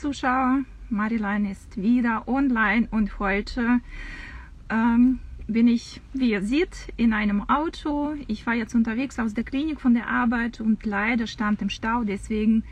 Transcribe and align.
Zuschauer. 0.00 0.60
Marilein 0.88 1.44
ist 1.44 1.76
wieder 1.76 2.26
online 2.26 2.88
und 2.90 3.18
heute 3.18 3.80
ähm, 4.70 5.18
bin 5.46 5.68
ich, 5.68 6.00
wie 6.14 6.30
ihr 6.30 6.40
seht, 6.42 6.90
in 6.96 7.12
einem 7.12 7.48
Auto. 7.50 8.14
Ich 8.26 8.46
war 8.46 8.54
jetzt 8.54 8.74
unterwegs 8.74 9.18
aus 9.18 9.34
der 9.34 9.44
Klinik 9.44 9.78
von 9.78 9.92
der 9.92 10.08
Arbeit 10.08 10.62
und 10.62 10.86
leider 10.86 11.26
stand 11.26 11.60
im 11.60 11.68
Stau. 11.68 12.02
Deswegen 12.04 12.64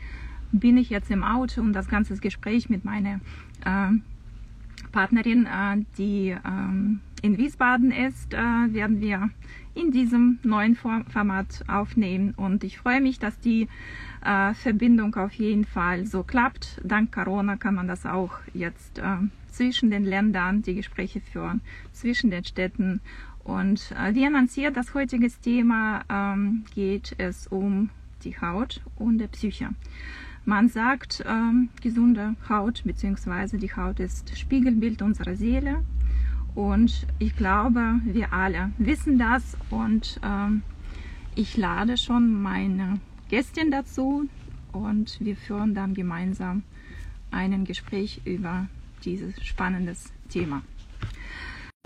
bin 0.51 0.75
ich 0.75 0.89
jetzt 0.89 1.11
im 1.11 1.23
Auto 1.23 1.61
und 1.61 1.73
das 1.73 1.87
ganze 1.87 2.17
Gespräch 2.17 2.67
mit 2.67 2.83
meiner 2.83 3.19
äh, 3.63 3.91
Partnerin, 4.91 5.45
äh, 5.45 5.85
die 5.99 6.35
ähm, 6.43 6.99
in 7.21 7.37
Wiesbaden 7.37 7.91
ist, 7.91 8.33
äh, 8.33 8.37
werden 8.37 9.01
wir 9.01 9.29
in 9.79 9.91
diesem 9.91 10.39
neuen 10.43 10.75
Format 10.75 11.63
aufnehmen. 11.67 12.33
Und 12.35 12.63
ich 12.63 12.77
freue 12.77 13.01
mich, 13.01 13.19
dass 13.19 13.39
die 13.39 13.67
äh, 14.23 14.53
Verbindung 14.53 15.15
auf 15.15 15.33
jeden 15.33 15.65
Fall 15.65 16.05
so 16.05 16.23
klappt. 16.23 16.81
Dank 16.83 17.11
Corona 17.11 17.55
kann 17.55 17.75
man 17.75 17.87
das 17.87 18.05
auch 18.05 18.33
jetzt 18.53 18.99
äh, 18.99 19.17
zwischen 19.51 19.89
den 19.89 20.03
Ländern, 20.03 20.61
die 20.61 20.75
Gespräche 20.75 21.21
führen, 21.21 21.61
zwischen 21.93 22.29
den 22.29 22.43
Städten. 22.43 23.01
Und 23.43 23.93
äh, 23.97 24.13
wie 24.13 24.25
annonciert, 24.25 24.75
das 24.75 24.93
heutige 24.93 25.29
Thema 25.29 26.03
ähm, 26.09 26.65
geht 26.75 27.15
es 27.17 27.47
um 27.47 27.89
die 28.23 28.39
Haut 28.39 28.81
und 28.97 29.17
der 29.17 29.27
Psyche. 29.27 29.69
Man 30.45 30.67
sagt, 30.67 31.23
ähm, 31.27 31.69
gesunde 31.81 32.35
Haut 32.49 32.83
bzw. 32.83 33.57
die 33.57 33.73
Haut 33.73 33.99
ist 33.99 34.37
Spiegelbild 34.37 35.01
unserer 35.01 35.35
Seele 35.35 35.83
und 36.55 37.07
ich 37.19 37.35
glaube, 37.35 37.99
wir 38.03 38.33
alle 38.33 38.71
wissen 38.77 39.17
das 39.17 39.57
und 39.69 40.19
ähm, 40.23 40.63
ich 41.35 41.57
lade 41.57 41.97
schon 41.97 42.41
meine 42.41 42.99
Gästin 43.29 43.71
dazu 43.71 44.27
und 44.71 45.19
wir 45.19 45.35
führen 45.35 45.73
dann 45.73 45.93
gemeinsam 45.93 46.63
ein 47.31 47.63
Gespräch 47.65 48.21
über 48.25 48.67
dieses 49.03 49.43
spannendes 49.45 50.11
Thema. 50.29 50.63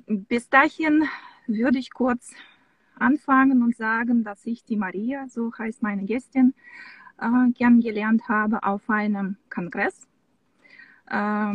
Bis 0.07 0.49
dahin 0.49 1.03
würde 1.47 1.79
ich 1.79 1.91
kurz 1.91 2.33
anfangen 2.97 3.63
und 3.63 3.75
sagen, 3.75 4.23
dass 4.23 4.45
ich 4.45 4.63
die 4.63 4.77
Maria, 4.77 5.27
so 5.27 5.51
heißt 5.57 5.83
meine 5.83 6.03
Gästin, 6.05 6.53
äh, 7.19 7.51
kennengelernt 7.53 8.27
habe 8.27 8.63
auf 8.63 8.89
einem 8.89 9.37
Kongress, 9.49 10.07
äh, 11.09 11.53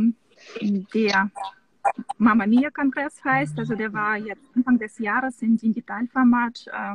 der 0.95 1.31
Mama 2.19 2.47
Mia 2.47 2.71
Kongress 2.71 3.23
heißt. 3.25 3.59
Also 3.59 3.75
der 3.75 3.93
war 3.93 4.17
jetzt 4.17 4.45
Anfang 4.55 4.79
des 4.79 4.98
Jahres 4.98 5.41
im 5.43 5.57
Digitalformat 5.57 6.67
äh, 6.67 6.95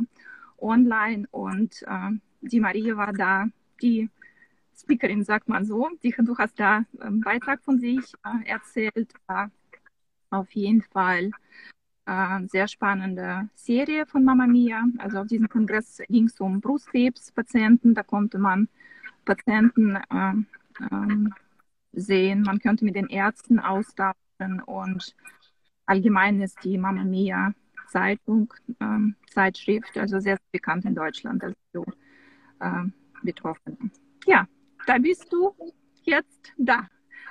online 0.57 1.27
und 1.31 1.83
äh, 1.83 2.11
die 2.41 2.59
Maria 2.59 2.97
war 2.97 3.13
da, 3.13 3.47
die 3.81 4.09
Speakerin, 4.75 5.23
sagt 5.23 5.47
man 5.47 5.65
so. 5.65 5.89
Die, 6.03 6.13
du 6.17 6.37
hast 6.37 6.59
da 6.59 6.83
einen 6.99 7.21
Beitrag 7.21 7.61
von 7.61 7.79
sich 7.79 8.13
äh, 8.25 8.49
erzählt. 8.49 9.13
War 9.27 9.51
auf 10.29 10.51
jeden 10.51 10.81
Fall 10.81 11.31
äh, 12.05 12.47
sehr 12.47 12.67
spannende 12.67 13.49
Serie 13.53 14.05
von 14.05 14.23
Mama 14.23 14.47
Mia. 14.47 14.83
Also 14.97 15.19
auf 15.19 15.27
diesem 15.27 15.47
Kongress 15.47 16.01
ging 16.09 16.25
es 16.25 16.39
um 16.39 16.59
Brustkrebspatienten. 16.59 17.93
Da 17.93 18.03
konnte 18.03 18.39
man 18.39 18.67
Patienten 19.25 19.95
äh, 19.95 20.33
ähm, 20.91 21.33
sehen. 21.93 22.41
Man 22.41 22.59
könnte 22.59 22.83
mit 22.83 22.95
den 22.95 23.07
Ärzten 23.07 23.59
austauschen 23.59 24.22
und 24.65 25.15
allgemein 25.85 26.41
ist 26.41 26.57
die 26.63 26.77
Mamma 26.77 27.03
Mia 27.03 27.53
Zeitung, 27.87 28.53
ähm, 28.79 29.15
Zeitschrift, 29.29 29.97
also 29.97 30.19
sehr 30.19 30.39
bekannt 30.51 30.85
in 30.85 30.95
Deutschland 30.95 31.43
als 31.43 31.55
so 31.73 31.85
äh, 32.59 32.83
Betroffene. 33.21 33.77
Ja, 34.25 34.47
da 34.87 34.97
bist 34.97 35.31
du 35.31 35.53
jetzt 36.03 36.53
da. 36.57 36.87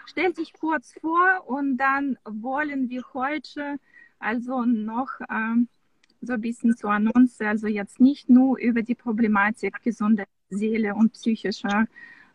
Stell 0.06 0.32
dich 0.32 0.52
kurz 0.52 0.94
vor 1.00 1.44
und 1.46 1.76
dann 1.76 2.16
wollen 2.24 2.88
wir 2.88 3.02
heute 3.14 3.78
also 4.18 4.64
noch 4.64 5.10
ähm, 5.30 5.68
so 6.20 6.34
ein 6.34 6.40
bisschen 6.40 6.76
zur 6.76 6.90
Annonce, 6.90 7.40
also 7.40 7.66
jetzt 7.66 8.00
nicht 8.00 8.28
nur 8.28 8.58
über 8.58 8.82
die 8.82 8.94
Problematik 8.94 9.82
gesunde 9.82 10.24
Seele 10.48 10.94
und 10.94 11.12
psychischer 11.14 11.86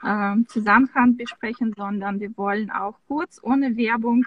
äh, 0.03 0.35
Zusammenhang 0.47 1.15
besprechen, 1.15 1.73
sondern 1.75 2.19
wir 2.19 2.35
wollen 2.37 2.69
auch 2.69 2.99
kurz 3.07 3.39
ohne 3.41 3.77
Werbung 3.77 4.25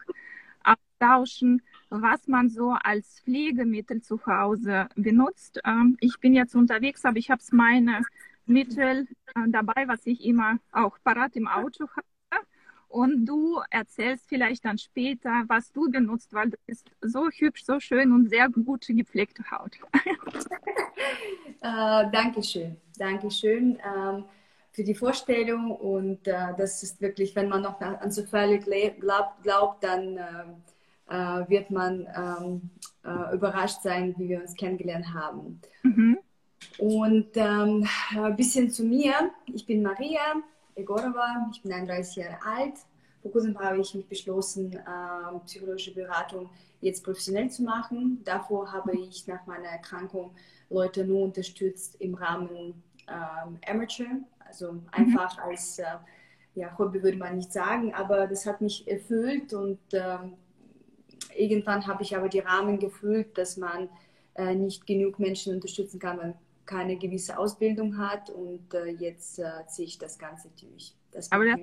austauschen, 1.00 1.62
was 1.88 2.26
man 2.26 2.48
so 2.48 2.70
als 2.70 3.20
Pflegemittel 3.20 4.02
zu 4.02 4.24
Hause 4.26 4.88
benutzt. 4.96 5.60
Ähm, 5.64 5.96
ich 6.00 6.18
bin 6.20 6.34
jetzt 6.34 6.54
unterwegs, 6.54 7.04
aber 7.04 7.16
ich 7.16 7.30
habe 7.30 7.42
meine 7.52 8.02
Mittel 8.46 9.06
äh, 9.34 9.48
dabei, 9.48 9.86
was 9.86 10.06
ich 10.06 10.24
immer 10.24 10.58
auch 10.72 10.98
parat 11.02 11.36
im 11.36 11.48
Auto 11.48 11.88
habe. 11.88 12.06
Und 12.88 13.24
du 13.24 13.60
erzählst 13.70 14.28
vielleicht 14.28 14.64
dann 14.64 14.76
später, 14.76 15.44
was 15.46 15.70
du 15.70 15.88
benutzt, 15.90 16.32
weil 16.32 16.50
du 16.50 16.56
bist 16.66 16.90
so 17.00 17.28
hübsch, 17.30 17.64
so 17.64 17.78
schön 17.78 18.12
und 18.12 18.28
sehr 18.28 18.48
gut 18.48 18.86
gepflegte 18.88 19.44
Haut. 19.48 19.78
äh, 21.60 22.10
Dankeschön, 22.10 22.76
Dankeschön 22.98 23.78
ähm, 23.78 24.24
für 24.72 24.82
die 24.82 24.96
Vorstellung. 24.96 25.70
Und 25.70 26.26
äh, 26.26 26.52
das 26.58 26.82
ist 26.82 27.00
wirklich, 27.00 27.36
wenn 27.36 27.48
man 27.48 27.62
noch 27.62 27.80
an 27.80 28.10
so 28.10 28.24
Fälle 28.24 28.58
glaubt, 28.58 29.40
glaubt 29.44 29.84
dann 29.84 30.16
äh, 30.16 30.44
äh, 31.10 31.48
wird 31.48 31.70
man 31.70 32.06
ähm, 32.16 32.70
äh, 33.04 33.34
überrascht 33.34 33.82
sein, 33.82 34.14
wie 34.16 34.28
wir 34.28 34.40
uns 34.40 34.54
kennengelernt 34.54 35.12
haben. 35.12 35.60
Mhm. 35.82 36.18
Und 36.78 37.28
ähm, 37.34 37.86
ein 38.16 38.36
bisschen 38.36 38.70
zu 38.70 38.84
mir. 38.84 39.14
Ich 39.46 39.66
bin 39.66 39.82
Maria 39.82 40.20
Egorova, 40.74 41.48
ich 41.52 41.62
bin 41.62 41.72
31 41.72 42.16
Jahre 42.16 42.38
alt. 42.44 42.74
Vor 43.22 43.32
kurzem 43.32 43.58
habe 43.58 43.80
ich 43.80 43.94
mich 43.94 44.08
beschlossen, 44.08 44.72
äh, 44.72 45.38
psychologische 45.44 45.92
Beratung 45.92 46.48
jetzt 46.80 47.04
professionell 47.04 47.50
zu 47.50 47.62
machen. 47.62 48.20
Davor 48.24 48.72
habe 48.72 48.96
ich 48.96 49.26
nach 49.26 49.44
meiner 49.46 49.68
Erkrankung 49.68 50.30
Leute 50.70 51.04
nur 51.04 51.24
unterstützt 51.24 51.96
im 52.00 52.14
Rahmen 52.14 52.82
ähm, 53.08 53.58
Amateur, 53.68 54.06
also 54.46 54.72
mhm. 54.72 54.86
einfach 54.92 55.36
mhm. 55.36 55.42
als 55.50 55.78
äh, 55.80 55.84
ja, 56.54 56.76
Hobby 56.78 57.02
würde 57.02 57.18
man 57.18 57.36
nicht 57.36 57.52
sagen, 57.52 57.94
aber 57.94 58.26
das 58.26 58.46
hat 58.46 58.60
mich 58.60 58.86
erfüllt 58.88 59.52
und 59.52 59.78
ähm, 59.92 60.34
irgendwann 61.36 61.86
habe 61.86 62.02
ich 62.02 62.16
aber 62.16 62.28
die 62.28 62.40
Rahmen 62.40 62.78
gefühlt, 62.78 63.36
dass 63.38 63.56
man 63.56 63.88
äh, 64.34 64.54
nicht 64.54 64.86
genug 64.86 65.18
Menschen 65.18 65.54
unterstützen 65.54 65.98
kann, 65.98 66.18
wenn 66.18 66.28
man 66.28 66.38
keine 66.66 66.96
gewisse 66.96 67.36
Ausbildung 67.36 67.98
hat 67.98 68.30
und 68.30 68.72
äh, 68.74 68.90
jetzt 68.90 69.38
äh, 69.38 69.66
ziehe 69.66 69.88
ich 69.88 69.98
das 69.98 70.18
Ganze 70.18 70.50
durch. 70.60 70.94
Das 71.10 71.32
aber 71.32 71.44
das 71.44 71.58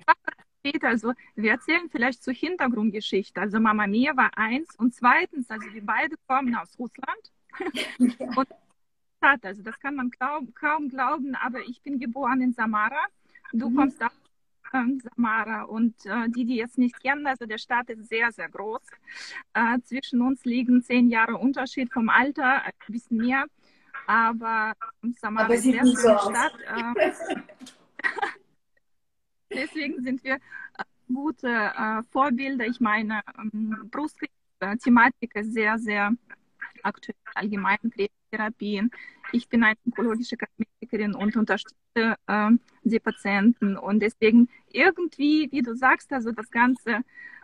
später, 0.59 0.89
also 0.89 1.13
wir 1.35 1.51
erzählen 1.51 1.89
vielleicht 1.89 2.23
zur 2.23 2.33
Hintergrundgeschichte. 2.33 3.39
Also 3.39 3.59
Mama 3.59 3.87
Mia 3.87 4.15
war 4.17 4.37
eins 4.37 4.75
und 4.77 4.93
zweitens, 4.93 5.49
also 5.49 5.65
wir 5.71 5.85
beide 5.85 6.15
kommen 6.27 6.55
aus 6.55 6.77
Russland. 6.77 7.31
Und 9.19 9.43
also 9.43 9.63
das 9.63 9.79
kann 9.79 9.95
man 9.95 10.11
kaum, 10.11 10.53
kaum 10.53 10.89
glauben, 10.89 11.33
aber 11.35 11.59
ich 11.61 11.81
bin 11.81 11.99
geboren 11.99 12.39
in 12.39 12.53
Samara. 12.53 13.03
Du 13.51 13.69
mhm. 13.69 13.75
kommst 13.75 14.03
auch 14.03 14.11
ähm, 14.73 15.01
Samara. 15.01 15.63
Und 15.63 15.93
äh, 16.05 16.29
die, 16.29 16.45
die 16.45 16.61
es 16.61 16.77
nicht 16.77 17.01
kennen, 17.01 17.27
also 17.27 17.45
der 17.45 17.57
Staat 17.57 17.89
ist 17.89 18.07
sehr, 18.09 18.31
sehr 18.31 18.49
groß. 18.49 18.81
Äh, 19.53 19.79
zwischen 19.83 20.21
uns 20.21 20.45
liegen 20.45 20.81
zehn 20.81 21.09
Jahre 21.09 21.35
Unterschied 21.37 21.91
vom 21.91 22.09
Alter, 22.09 22.63
ein 22.63 22.71
bisschen 22.87 23.17
mehr. 23.17 23.45
Aber 24.05 24.73
Samara 25.19 25.45
Aber 25.45 25.55
ist 25.55 25.65
eine 25.65 25.85
sehr 25.85 26.01
schöne 26.01 26.19
Stadt. 26.19 26.53
Äh, 26.95 27.11
deswegen 29.53 30.03
sind 30.03 30.23
wir 30.23 30.35
äh, 30.35 30.39
gute 31.13 31.47
äh, 31.49 32.03
Vorbilder. 32.11 32.65
Ich 32.65 32.79
meine, 32.79 33.21
ähm, 33.37 33.89
Brustkrebs-Thematik 33.91 35.35
ist 35.35 35.53
sehr, 35.53 35.77
sehr 35.77 36.11
aktuell 36.83 37.15
allgemein 37.35 37.77
Krebstherapien. 38.27 38.91
Ich 39.31 39.49
bin 39.49 39.63
eine 39.63 39.77
onkologische 39.85 40.37
Kosmetikerin 40.37 41.15
und 41.15 41.35
unterstütze 41.35 42.15
äh, 42.27 42.51
die 42.83 42.99
Patienten. 42.99 43.77
Und 43.77 43.99
deswegen 43.99 44.49
irgendwie, 44.71 45.49
wie 45.51 45.61
du 45.61 45.75
sagst, 45.75 46.11
also 46.13 46.31
das 46.31 46.49
Ganze 46.49 47.01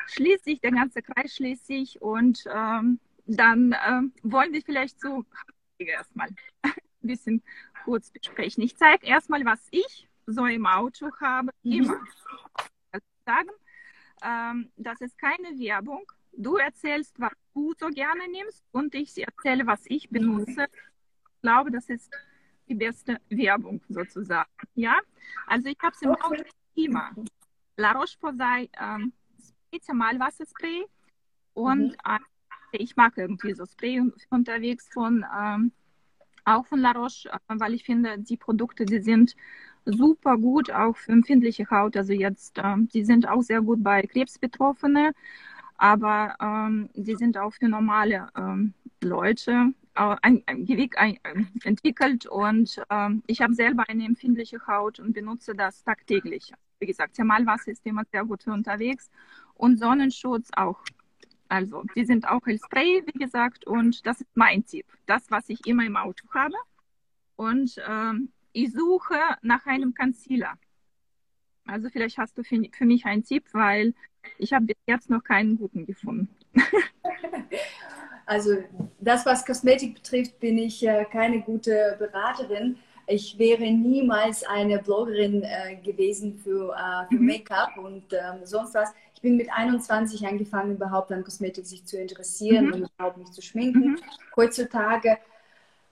schließt 0.07 0.45
sich, 0.45 0.59
der 0.62 0.71
ganze 0.71 1.01
Kreis 1.01 1.35
schließt 1.35 1.65
sich 1.65 2.01
und 2.01 2.44
ähm, 2.53 3.00
dann 3.25 3.71
äh, 3.71 4.01
wollen 4.24 4.53
wir 4.53 4.62
vielleicht 4.62 5.00
so 5.00 5.25
erstmal 5.77 6.30
ein 6.62 6.74
bisschen 7.01 7.41
kurz 7.83 8.09
besprechen. 8.12 8.63
Ich 8.63 8.77
zeige 8.77 9.06
erstmal, 9.06 9.44
was 9.45 9.68
ich 9.71 10.07
so 10.25 10.45
im 10.45 10.65
Auto 10.65 11.09
habe. 11.19 11.51
Mhm. 11.63 11.71
Immer 11.71 12.00
sagen, 13.25 13.50
ähm, 14.21 14.71
das 14.77 15.01
ist 15.01 15.18
keine 15.18 15.57
Werbung. 15.59 16.03
Du 16.35 16.57
erzählst, 16.57 17.19
was 17.19 17.33
du 17.53 17.74
so 17.80 17.88
gerne 17.89 18.27
nimmst 18.30 18.63
und 18.71 18.95
ich 18.95 19.15
erzähle, 19.18 19.68
was 19.68 19.81
ich 19.85 20.09
benutze. 20.09 20.65
Ich 20.65 21.41
glaube, 21.41 21.71
das 21.71 21.89
ist 21.89 22.12
die 22.68 22.75
beste 22.75 23.19
Werbung 23.30 23.81
sozusagen. 23.89 24.50
Ja, 24.75 24.97
also 25.47 25.68
ich 25.68 25.77
habe 25.81 25.94
es 25.94 26.01
im 26.01 26.12
Auto 26.12 26.44
immer. 26.75 27.12
La 27.77 27.91
Roche-Posay 27.91 28.69
ähm, 28.80 29.13
Thermalwasserspray 29.71 30.85
und 31.53 31.91
mhm. 31.91 31.95
äh, 32.06 32.77
ich 32.77 32.95
mag 32.95 33.18
irgendwie 33.18 33.53
so 33.53 33.65
Spray 33.65 34.01
unterwegs 34.30 34.89
von 34.94 35.25
ähm, 35.35 35.71
auch 36.45 36.65
von 36.65 36.80
La 36.80 36.91
Roche, 36.91 37.30
äh, 37.30 37.38
weil 37.47 37.74
ich 37.74 37.83
finde, 37.83 38.18
die 38.19 38.38
Produkte, 38.38 38.85
die 38.85 39.00
sind 39.00 39.35
super 39.85 40.38
gut 40.38 40.71
auch 40.71 40.95
für 40.95 41.12
empfindliche 41.12 41.69
Haut. 41.69 41.97
Also 41.97 42.13
jetzt, 42.13 42.59
ähm, 42.63 42.88
die 42.94 43.03
sind 43.03 43.27
auch 43.27 43.41
sehr 43.41 43.62
gut 43.62 43.83
bei 43.83 44.01
Krebsbetroffenen, 44.03 45.13
aber 45.83 46.38
ähm, 46.39 46.89
die 46.94 47.18
sind 47.18 47.38
auch 47.38 47.51
für 47.51 47.68
normale 47.68 48.30
ähm, 48.38 48.74
Leute 49.01 49.74
äh, 49.95 50.15
ein, 50.21 50.41
ein 50.45 50.65
ein, 50.95 51.19
entwickelt 51.65 52.25
und 52.25 52.81
ähm, 52.89 53.21
ich 53.27 53.41
habe 53.41 53.53
selber 53.53 53.83
eine 53.89 54.06
empfindliche 54.06 54.65
Haut 54.65 55.01
und 55.01 55.12
benutze 55.12 55.53
das 55.53 55.83
tagtäglich. 55.83 56.53
Wie 56.80 56.85
gesagt, 56.85 57.15
Thermalwasser 57.15 57.71
ist 57.71 57.85
immer 57.85 58.03
sehr 58.09 58.24
gut 58.24 58.47
unterwegs 58.47 59.12
und 59.56 59.77
Sonnenschutz 59.77 60.51
auch. 60.56 60.80
Also, 61.50 61.83
die 61.97 62.06
sind 62.06 62.30
auch 62.30 62.47
als 62.47 62.62
Spray, 62.63 63.03
wie 63.06 63.19
gesagt, 63.19 63.68
und 63.68 64.06
das 64.07 64.21
ist 64.21 64.30
mein 64.35 64.65
Tipp. 64.65 64.85
Das, 65.06 65.30
was 65.31 65.50
ich 65.50 65.68
immer 65.68 65.85
im 65.85 65.97
Auto 65.97 66.25
habe. 66.33 66.56
Und 67.35 67.75
ähm, 67.85 68.30
ich 68.53 68.71
suche 68.71 69.19
nach 69.41 69.65
einem 69.65 69.94
Concealer. 69.94 70.53
Also 71.65 71.89
vielleicht 71.89 72.18
hast 72.18 72.38
du 72.38 72.44
für, 72.44 72.62
für 72.71 72.85
mich 72.85 73.06
einen 73.06 73.25
Tipp, 73.25 73.44
weil 73.51 73.94
ich 74.37 74.53
habe 74.53 74.65
bis 74.65 74.77
jetzt 74.87 75.09
noch 75.09 75.23
keinen 75.23 75.57
guten 75.57 75.85
gefunden. 75.85 76.29
also 78.25 78.57
das, 78.99 79.25
was 79.25 79.45
Kosmetik 79.45 79.95
betrifft, 79.95 80.39
bin 80.39 80.57
ich 80.57 80.85
äh, 80.85 81.05
keine 81.05 81.41
gute 81.41 81.95
Beraterin. 81.99 82.77
Ich 83.05 83.37
wäre 83.37 83.69
niemals 83.69 84.43
eine 84.43 84.79
Bloggerin 84.79 85.43
äh, 85.43 85.75
gewesen 85.83 86.37
für, 86.37 86.73
äh, 86.73 87.07
für 87.09 87.19
mhm. 87.19 87.25
Make-up 87.25 87.77
und 87.77 88.13
ähm, 88.13 88.45
sonst 88.45 88.73
was. 88.75 88.93
Ich 89.13 89.21
bin 89.21 89.35
mit 89.37 89.51
21 89.51 90.25
angefangen, 90.25 90.75
überhaupt 90.75 91.11
an 91.11 91.23
Kosmetik 91.23 91.65
sich 91.65 91.85
zu 91.85 91.97
interessieren 91.97 92.67
mhm. 92.67 92.73
und 92.73 92.89
überhaupt 92.95 93.17
mich 93.17 93.31
zu 93.31 93.41
schminken. 93.41 93.91
Mhm. 93.91 93.97
Heutzutage 94.35 95.17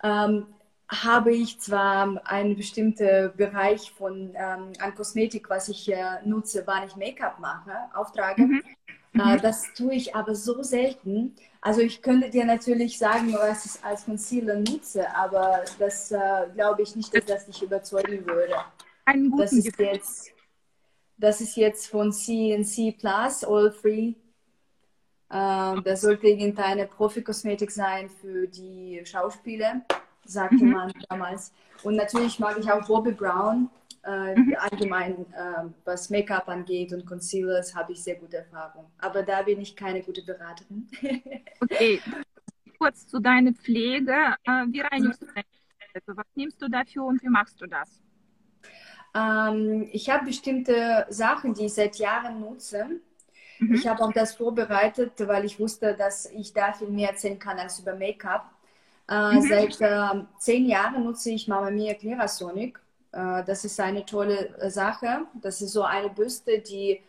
ähm, 0.03 0.47
habe 0.91 1.31
ich 1.33 1.59
zwar 1.59 2.21
einen 2.25 2.55
bestimmten 2.57 3.31
Bereich 3.38 3.91
von 3.91 4.31
ähm, 4.35 4.73
an 4.79 4.95
Kosmetik, 4.95 5.49
was 5.49 5.69
ich 5.69 5.91
äh, 5.91 6.19
nutze, 6.25 6.63
wann 6.65 6.85
ich 6.85 6.97
Make-up 6.97 7.39
mache, 7.39 7.71
auftrage. 7.93 8.41
Mhm. 8.41 8.61
Äh, 9.13 9.35
mhm. 9.35 9.41
das 9.41 9.73
tue 9.73 9.93
ich 9.93 10.13
aber 10.15 10.35
so 10.35 10.61
selten. 10.63 11.35
Also 11.61 11.79
ich 11.81 12.01
könnte 12.01 12.29
dir 12.29 12.43
natürlich 12.43 12.97
sagen, 12.97 13.33
was 13.33 13.65
ich 13.65 13.83
als 13.85 14.05
Concealer 14.05 14.55
nutze, 14.55 15.13
aber 15.15 15.63
das 15.79 16.11
äh, 16.11 16.19
glaube 16.53 16.81
ich 16.81 16.95
nicht, 16.95 17.15
dass 17.15 17.25
das 17.25 17.45
dich 17.45 17.61
überzeugen 17.61 18.25
würde. 18.25 18.55
Einen 19.05 19.31
guten 19.31 19.43
das 19.43 19.53
ist 19.53 19.79
jetzt, 19.79 20.31
das 21.17 21.39
ist 21.39 21.55
jetzt 21.55 21.88
von 21.88 22.11
CNC 22.11 22.97
Plus, 22.99 23.45
All 23.45 23.71
Free. 23.71 24.13
Äh, 25.29 25.81
das 25.83 26.01
sollte 26.01 26.27
irgendeine 26.27 26.85
Profi-Kosmetik 26.85 27.71
sein 27.71 28.09
für 28.09 28.45
die 28.47 29.01
Schauspieler 29.05 29.81
sagte 30.25 30.63
mhm. 30.63 30.71
man 30.71 30.94
damals. 31.09 31.53
Und 31.83 31.95
natürlich 31.95 32.39
mag 32.39 32.57
ich 32.59 32.71
auch 32.71 32.85
Bobby 32.88 33.12
Brown. 33.12 33.69
Äh, 34.03 34.35
mhm. 34.35 34.56
Allgemein, 34.57 35.25
äh, 35.33 35.69
was 35.85 36.09
Make-up 36.09 36.47
angeht 36.50 36.91
und 36.91 37.06
Concealers, 37.06 37.75
habe 37.75 37.91
ich 37.91 38.03
sehr 38.03 38.15
gute 38.15 38.38
Erfahrung. 38.38 38.85
Aber 38.97 39.21
da 39.21 39.44
bin 39.44 39.62
ich 39.62 39.75
keine 39.75 40.01
gute 40.01 40.23
Beraterin. 40.23 40.89
okay, 41.59 42.01
kurz 42.79 43.07
zu 43.07 43.19
deiner 43.19 43.53
Pflege. 43.53 44.13
Äh, 44.44 44.65
wie 44.71 44.81
reinigst 44.81 45.21
du 45.21 45.27
deine 45.27 45.45
also, 45.94 46.18
Was 46.18 46.25
nimmst 46.35 46.62
du 46.62 46.69
dafür 46.69 47.06
und 47.06 47.21
wie 47.21 47.29
machst 47.29 47.62
du 47.62 47.67
das? 47.67 48.01
Ähm, 49.13 49.89
ich 49.91 50.09
habe 50.09 50.25
bestimmte 50.25 51.06
Sachen, 51.09 51.53
die 51.53 51.65
ich 51.65 51.74
seit 51.74 51.97
Jahren 51.97 52.39
nutze. 52.39 53.01
Mhm. 53.59 53.75
Ich 53.75 53.88
habe 53.88 54.01
auch 54.03 54.13
das 54.13 54.35
vorbereitet, 54.35 55.13
weil 55.27 55.45
ich 55.45 55.59
wusste, 55.59 55.95
dass 55.95 56.25
ich 56.31 56.53
da 56.53 56.74
viel 56.74 56.89
mehr 56.89 57.09
erzählen 57.09 57.38
kann 57.38 57.59
als 57.59 57.79
über 57.79 57.95
Make-up. 57.95 58.50
Äh, 59.11 59.33
mhm. 59.33 59.41
Seit 59.41 59.81
äh, 59.81 60.23
zehn 60.37 60.65
Jahren 60.67 61.03
nutze 61.03 61.31
ich 61.31 61.47
Mama 61.47 61.69
Mia 61.69 61.93
Clerasonic. 61.95 62.79
Äh, 63.11 63.43
das 63.43 63.65
ist 63.65 63.77
eine 63.79 64.05
tolle 64.05 64.57
äh, 64.57 64.69
Sache. 64.69 65.25
Das 65.41 65.61
ist 65.61 65.73
so 65.73 65.83
eine 65.83 66.09
Büste, 66.09 66.59
die 66.59 67.01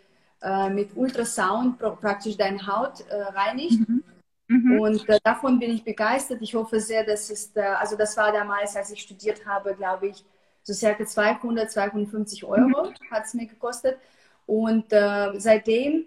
äh, 0.43 0.69
mit 0.69 0.97
Ultrasound 0.97 1.79
praktisch 1.79 2.37
deine 2.37 2.67
Haut 2.67 3.05
reinigt. 3.09 3.89
Mhm. 3.89 4.03
Mhm. 4.49 4.81
Und 4.81 5.07
davon 5.23 5.61
bin 5.61 5.71
ich 5.71 5.85
begeistert. 5.85 6.43
Ich 6.43 6.55
hoffe 6.55 6.81
sehr, 6.81 7.05
dass 7.05 7.31
es, 7.31 7.57
also 7.57 7.97
das 7.97 8.17
war 8.17 8.33
damals, 8.33 8.75
als 8.75 8.91
ich 8.91 9.01
studiert 9.01 9.47
habe, 9.47 9.75
glaube 9.75 10.09
ich, 10.09 10.25
so 10.65 10.73
circa 10.73 11.07
200, 11.07 11.71
250 11.71 12.45
Euro 12.45 12.91
mhm. 12.91 12.95
hat 13.11 13.25
es 13.25 13.35
mir 13.35 13.47
gekostet. 13.47 13.99
Und 14.47 14.87
seitdem 14.91 16.07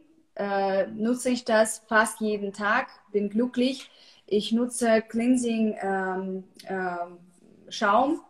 nutze 0.93 1.29
ich 1.29 1.45
das 1.45 1.81
fast 1.87 2.19
jeden 2.19 2.51
Tag, 2.51 2.87
bin 3.11 3.29
glücklich 3.29 3.89
ich 4.27 4.51
nutze 4.51 5.01
Cleansing 5.01 5.75
ähm, 5.81 6.43
ähm, 6.67 7.17
Schaum. 7.69 8.21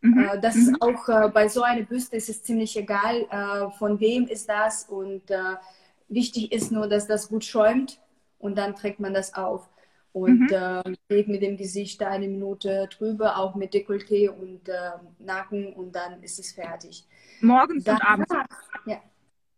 Mhm. 0.00 0.18
Äh, 0.18 0.40
das 0.40 0.56
mhm. 0.56 0.62
ist 0.62 0.82
auch 0.82 1.08
äh, 1.08 1.28
bei 1.28 1.48
so 1.48 1.62
einer 1.62 1.82
Büste 1.82 2.16
ist 2.16 2.28
es 2.28 2.42
ziemlich 2.42 2.76
egal, 2.76 3.26
äh, 3.30 3.70
von 3.78 4.00
wem 4.00 4.26
ist 4.26 4.48
das 4.48 4.84
und 4.84 5.30
äh, 5.30 5.56
wichtig 6.08 6.52
ist 6.52 6.72
nur, 6.72 6.88
dass 6.88 7.06
das 7.06 7.28
gut 7.28 7.44
schäumt 7.44 8.00
und 8.38 8.56
dann 8.56 8.74
trägt 8.74 9.00
man 9.00 9.12
das 9.12 9.34
auf 9.34 9.68
und 10.12 10.50
mhm. 10.50 10.52
äh, 10.52 10.96
geht 11.08 11.28
mit 11.28 11.42
dem 11.42 11.56
Gesicht 11.56 12.02
eine 12.02 12.28
Minute 12.28 12.88
drüber, 12.96 13.36
auch 13.36 13.54
mit 13.54 13.74
Dekolleté 13.74 14.28
und 14.28 14.68
äh, 14.68 14.90
Nacken 15.18 15.72
und 15.72 15.94
dann 15.94 16.22
ist 16.22 16.38
es 16.38 16.52
fertig. 16.52 17.06
Morgens 17.40 17.84
dann, 17.84 17.96
und 17.96 18.04
abends. 18.04 18.34
Ja. 18.86 19.00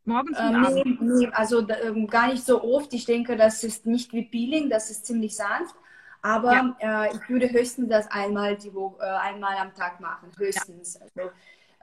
Morgens 0.05 0.39
und 0.39 0.55
ähm, 0.55 0.65
abends? 0.65 1.01
Nee, 1.01 1.29
also 1.33 1.69
ähm, 1.69 2.07
gar 2.07 2.29
nicht 2.29 2.45
so 2.45 2.63
oft. 2.63 2.93
Ich 2.93 3.05
denke, 3.05 3.37
das 3.37 3.63
ist 3.63 3.87
nicht 3.87 4.13
wie 4.13 4.25
Peeling, 4.25 4.69
das 4.69 4.91
ist 4.91 5.07
ziemlich 5.07 5.37
sanft. 5.37 5.75
Aber 6.23 6.53
ja. 6.81 7.05
äh, 7.07 7.17
ich 7.17 7.29
würde 7.29 7.51
höchstens 7.51 7.89
das 7.89 8.11
einmal, 8.11 8.57
die 8.57 8.73
Woche, 8.73 9.03
äh, 9.03 9.07
einmal 9.07 9.57
am 9.57 9.75
Tag 9.75 10.01
machen, 10.01 10.31
höchstens. 10.37 10.95
Ja. 10.95 11.07
Also, 11.25 11.31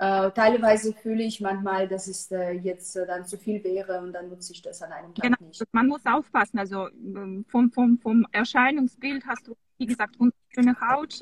äh, 0.02 0.32
teilweise 0.32 0.94
fühle 0.94 1.24
ich 1.24 1.42
manchmal, 1.42 1.86
dass 1.90 2.08
es 2.08 2.32
äh, 2.32 2.52
jetzt 2.52 2.96
äh, 2.96 3.06
dann 3.06 3.26
zu 3.26 3.38
viel 3.38 3.62
wäre 3.66 4.00
und 4.00 4.14
dann 4.14 4.30
nutze 4.30 4.54
ich 4.54 4.62
das 4.62 4.82
an 4.82 4.94
einem 4.94 5.14
Tag 5.14 5.24
genau. 5.24 5.38
nicht. 5.42 5.62
Man 5.74 5.88
muss 5.88 6.06
aufpassen. 6.06 6.58
Also 6.58 6.88
ähm, 6.88 7.46
vom, 7.50 7.70
vom, 7.70 8.00
vom 8.00 8.26
Erscheinungsbild 8.32 9.26
hast 9.28 9.48
du, 9.48 9.58
wie 9.78 9.88
gesagt, 9.88 10.16
schöne 10.54 10.80
Haut. 10.80 11.20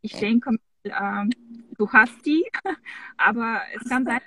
Ich 0.00 0.12
denke, 0.18 0.56
ähm, 0.82 1.30
du 1.78 1.88
hast 1.92 2.26
die, 2.26 2.44
aber 3.16 3.60
es 3.76 3.88
kann 3.88 4.04
sein, 4.04 4.20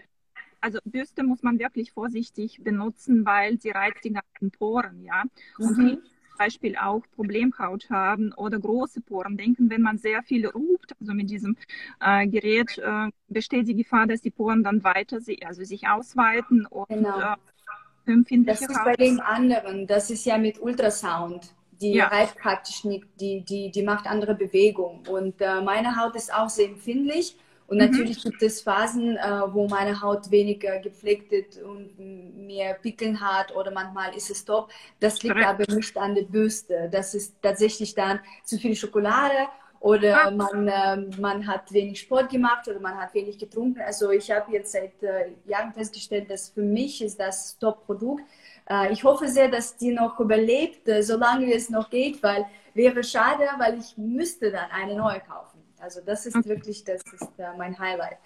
also 0.61 0.79
Bürste 0.85 1.23
muss 1.23 1.43
man 1.43 1.59
wirklich 1.59 1.91
vorsichtig 1.91 2.63
benutzen, 2.63 3.25
weil 3.25 3.59
sie 3.59 3.69
reizt 3.69 4.03
die 4.03 4.13
ganzen 4.13 4.51
Poren, 4.51 5.03
ja. 5.03 5.23
Und 5.57 5.77
mhm. 5.77 5.89
zum 6.29 6.37
Beispiel 6.37 6.77
auch 6.77 7.01
Problemhaut 7.15 7.89
haben 7.89 8.33
oder 8.33 8.59
große 8.59 9.01
Poren. 9.01 9.37
Denken, 9.37 9.69
wenn 9.69 9.81
man 9.81 9.97
sehr 9.97 10.23
viel 10.23 10.47
rubt, 10.47 10.93
also 10.99 11.13
mit 11.13 11.29
diesem 11.29 11.57
äh, 11.99 12.27
Gerät, 12.27 12.77
äh, 12.77 13.09
besteht 13.27 13.67
die 13.67 13.75
Gefahr, 13.75 14.07
dass 14.07 14.21
die 14.21 14.31
Poren 14.31 14.63
dann 14.63 14.83
weiter 14.83 15.19
also 15.45 15.63
sich 15.63 15.87
ausweiten 15.87 16.65
und 16.65 16.87
genau. 16.89 17.33
äh, 17.33 18.11
empfindliche 18.11 18.59
Das 18.59 18.69
ist 18.69 18.77
Haut. 18.77 18.85
bei 18.85 18.95
dem 18.95 19.19
anderen, 19.19 19.87
das 19.87 20.09
ist 20.09 20.25
ja 20.25 20.37
mit 20.37 20.61
Ultrasound. 20.61 21.53
Die 21.79 21.93
ja. 21.93 22.07
reibt 22.07 22.37
praktisch 22.39 22.83
nicht, 22.85 23.05
die, 23.19 23.41
die, 23.41 23.69
die 23.69 23.83
macht 23.83 24.07
andere 24.07 24.33
Bewegungen. 24.33 25.05
Und 25.07 25.39
äh, 25.41 25.61
meine 25.61 25.95
Haut 25.95 26.15
ist 26.15 26.33
auch 26.33 26.49
sehr 26.49 26.69
empfindlich 26.69 27.37
und 27.67 27.77
mhm. 27.77 27.85
natürlich 27.85 28.23
gibt 28.23 28.41
es 28.41 28.61
Phasen, 28.61 29.17
äh, 29.17 29.41
wo 29.51 29.67
meine 29.67 30.01
Haut 30.01 30.31
weniger 30.31 30.79
gepflegt 30.79 31.31
ist 31.33 31.61
und 31.61 31.99
mehr 31.99 32.73
Pickeln 32.75 33.19
hat 33.19 33.53
oder 33.55 33.71
manchmal 33.71 34.15
ist 34.15 34.29
es 34.29 34.43
top. 34.45 34.69
Das 34.99 35.21
liegt 35.21 35.35
Correct. 35.35 35.49
aber 35.49 35.75
nicht 35.75 35.97
an 35.97 36.15
der 36.15 36.23
Bürste. 36.23 36.89
Das 36.91 37.13
ist 37.13 37.35
tatsächlich 37.41 37.93
dann 37.93 38.19
zu 38.45 38.57
viel 38.57 38.75
Schokolade 38.75 39.47
oder 39.81 40.27
ah. 40.27 40.31
man, 40.31 40.67
äh, 40.67 41.19
man 41.19 41.45
hat 41.45 41.71
wenig 41.71 41.99
Sport 41.99 42.29
gemacht 42.29 42.67
oder 42.67 42.79
man 42.79 42.97
hat 42.97 43.13
wenig 43.13 43.37
getrunken. 43.37 43.81
Also 43.81 44.11
ich 44.11 44.31
habe 44.31 44.51
jetzt 44.53 44.71
seit 44.71 45.03
äh, 45.03 45.31
Jahren 45.45 45.73
festgestellt, 45.73 46.29
dass 46.29 46.49
für 46.49 46.61
mich 46.61 47.03
ist 47.03 47.19
das 47.19 47.57
Top-Produkt. 47.59 48.23
Äh, 48.69 48.93
ich 48.93 49.03
hoffe 49.03 49.27
sehr, 49.27 49.49
dass 49.49 49.75
die 49.75 49.91
noch 49.91 50.19
überlebt, 50.19 50.87
äh, 50.87 51.03
solange 51.03 51.53
es 51.53 51.69
noch 51.69 51.89
geht, 51.89 52.23
weil 52.23 52.45
wäre 52.73 53.03
schade, 53.03 53.43
weil 53.57 53.77
ich 53.79 53.97
müsste 53.97 54.51
dann 54.51 54.69
eine 54.71 54.95
neue 54.95 55.19
kaufen. 55.19 55.46
Also 55.79 56.01
das 56.01 56.25
ist 56.25 56.35
okay. 56.35 56.49
wirklich, 56.49 56.83
das 56.83 57.01
ist 57.13 57.29
äh, 57.37 57.55
mein 57.57 57.77
Highlight. 57.77 58.17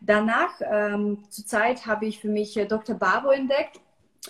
Danach, 0.00 0.60
ähm, 0.60 1.24
zurzeit 1.30 1.86
habe 1.86 2.06
ich 2.06 2.20
für 2.20 2.28
mich 2.28 2.56
äh, 2.56 2.66
Dr. 2.66 2.96
Barbo 2.96 3.30
entdeckt. 3.30 3.80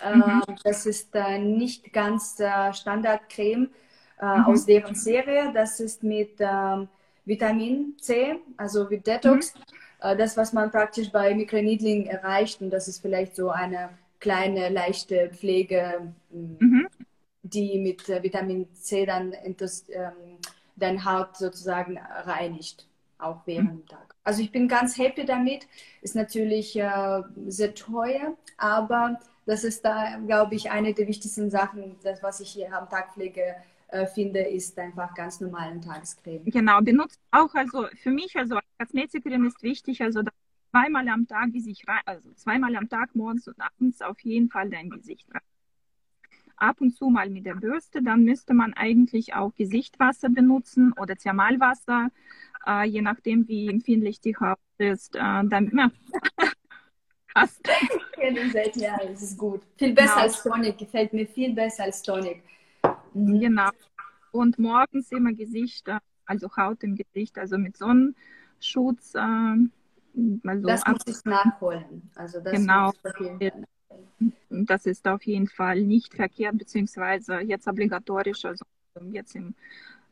Äh, 0.00 0.16
mhm. 0.16 0.42
Das 0.62 0.86
ist 0.86 1.14
äh, 1.14 1.38
nicht 1.38 1.92
ganz 1.92 2.38
äh, 2.38 2.72
Standardcreme 2.72 3.70
äh, 4.20 4.38
mhm. 4.38 4.44
aus 4.44 4.66
deren 4.66 4.94
Serie. 4.94 5.52
Das 5.52 5.80
ist 5.80 6.02
mit 6.02 6.36
ähm, 6.38 6.88
Vitamin 7.24 7.96
C, 8.00 8.40
also 8.56 8.86
mit 8.88 9.06
Detox. 9.06 9.54
Mhm. 9.54 10.18
das, 10.18 10.36
was 10.36 10.52
man 10.52 10.70
praktisch 10.70 11.10
bei 11.10 11.34
Mikroneedling 11.34 12.06
erreicht. 12.06 12.60
Und 12.60 12.70
das 12.70 12.86
ist 12.86 13.00
vielleicht 13.00 13.34
so 13.34 13.50
eine 13.50 13.90
kleine, 14.20 14.68
leichte 14.68 15.30
Pflege, 15.30 16.12
mhm. 16.30 16.86
die 17.42 17.78
mit 17.78 18.08
Vitamin 18.08 18.72
C 18.74 19.06
dann 19.06 19.32
ähm, 19.32 20.38
deine 20.76 21.04
Haut 21.04 21.36
sozusagen 21.36 21.98
reinigt, 21.98 22.86
auch 23.18 23.40
während 23.46 23.70
dem 23.70 23.86
Tag. 23.86 24.14
Also 24.24 24.42
ich 24.42 24.52
bin 24.52 24.68
ganz 24.68 24.98
happy 24.98 25.24
damit. 25.24 25.66
Ist 26.02 26.14
natürlich 26.14 26.76
äh, 26.78 27.22
sehr 27.46 27.74
teuer, 27.74 28.36
aber 28.58 29.18
das 29.46 29.64
ist 29.64 29.84
da, 29.84 30.18
glaube 30.26 30.56
ich, 30.56 30.70
eine 30.70 30.92
der 30.92 31.06
wichtigsten 31.06 31.50
Sachen, 31.50 31.96
das, 32.02 32.22
was 32.22 32.40
ich 32.40 32.50
hier 32.50 32.76
am 32.76 32.88
Tag 32.88 33.14
pflege, 33.14 33.54
äh, 33.88 34.06
finde, 34.06 34.40
ist 34.40 34.76
einfach 34.78 35.14
ganz 35.14 35.40
normalen 35.40 35.80
Tagescreme. 35.80 36.44
Genau, 36.46 36.80
benutzt 36.80 37.20
auch, 37.30 37.54
also 37.54 37.86
für 38.02 38.10
mich, 38.10 38.36
also 38.36 38.56
als 38.56 38.90
Kosmetikerin 38.90 39.46
ist 39.46 39.62
wichtig, 39.62 40.02
also 40.02 40.22
zweimal 40.70 41.08
am 41.08 41.26
Tag 41.28 41.52
Gesicht 41.52 41.84
also 42.04 42.32
zweimal 42.32 42.74
am 42.74 42.88
Tag 42.88 43.14
morgens 43.14 43.46
und 43.46 43.54
abends 43.60 44.02
auf 44.02 44.18
jeden 44.20 44.50
Fall 44.50 44.68
dein 44.68 44.90
Gesicht 44.90 45.26
rein. 45.32 45.40
Ab 46.56 46.80
und 46.80 46.96
zu 46.96 47.10
mal 47.10 47.28
mit 47.28 47.46
der 47.46 47.54
Bürste, 47.54 48.02
dann 48.02 48.24
müsste 48.24 48.54
man 48.54 48.72
eigentlich 48.74 49.34
auch 49.34 49.54
Gesichtwasser 49.54 50.28
benutzen 50.30 50.92
oder 50.94 51.16
Thermalwasser, 51.16 52.10
äh, 52.66 52.84
je 52.86 53.02
nachdem, 53.02 53.46
wie 53.48 53.68
empfindlich 53.68 54.20
die 54.20 54.36
Haut 54.36 54.58
ist. 54.78 55.16
Äh, 55.16 55.20
dann, 55.44 55.70
ja. 55.76 55.90
Passt. 57.34 57.68
Ja, 58.76 58.96
das 59.06 59.22
ist 59.22 59.38
gut. 59.38 59.60
Viel 59.76 59.92
besser 59.92 60.14
genau. 60.14 60.22
als 60.22 60.42
Tonic, 60.42 60.78
gefällt 60.78 61.12
mir 61.12 61.26
viel 61.26 61.52
besser 61.54 61.84
als 61.84 62.00
Tonic. 62.00 62.42
Mhm. 63.12 63.40
Genau. 63.40 63.68
Und 64.32 64.58
morgens 64.58 65.12
immer 65.12 65.32
Gesicht, 65.34 65.86
also 66.24 66.48
Haut 66.56 66.82
im 66.82 66.96
Gesicht, 66.96 67.38
also 67.38 67.58
mit 67.58 67.76
Sonnenschutz. 67.76 69.14
Äh, 69.14 69.18
also 69.18 70.66
das 70.66 70.86
muss 70.86 71.02
ich 71.06 71.24
nachholen. 71.24 72.10
Also 72.14 72.40
das 72.40 72.52
genau. 72.52 72.92
Das 74.64 74.86
ist 74.86 75.06
auf 75.06 75.22
jeden 75.24 75.48
Fall 75.48 75.82
nicht 75.82 76.14
verkehrt, 76.14 76.58
beziehungsweise 76.58 77.40
jetzt 77.40 77.66
obligatorisch, 77.68 78.44
also 78.44 78.64
jetzt 79.10 79.34
im 79.34 79.54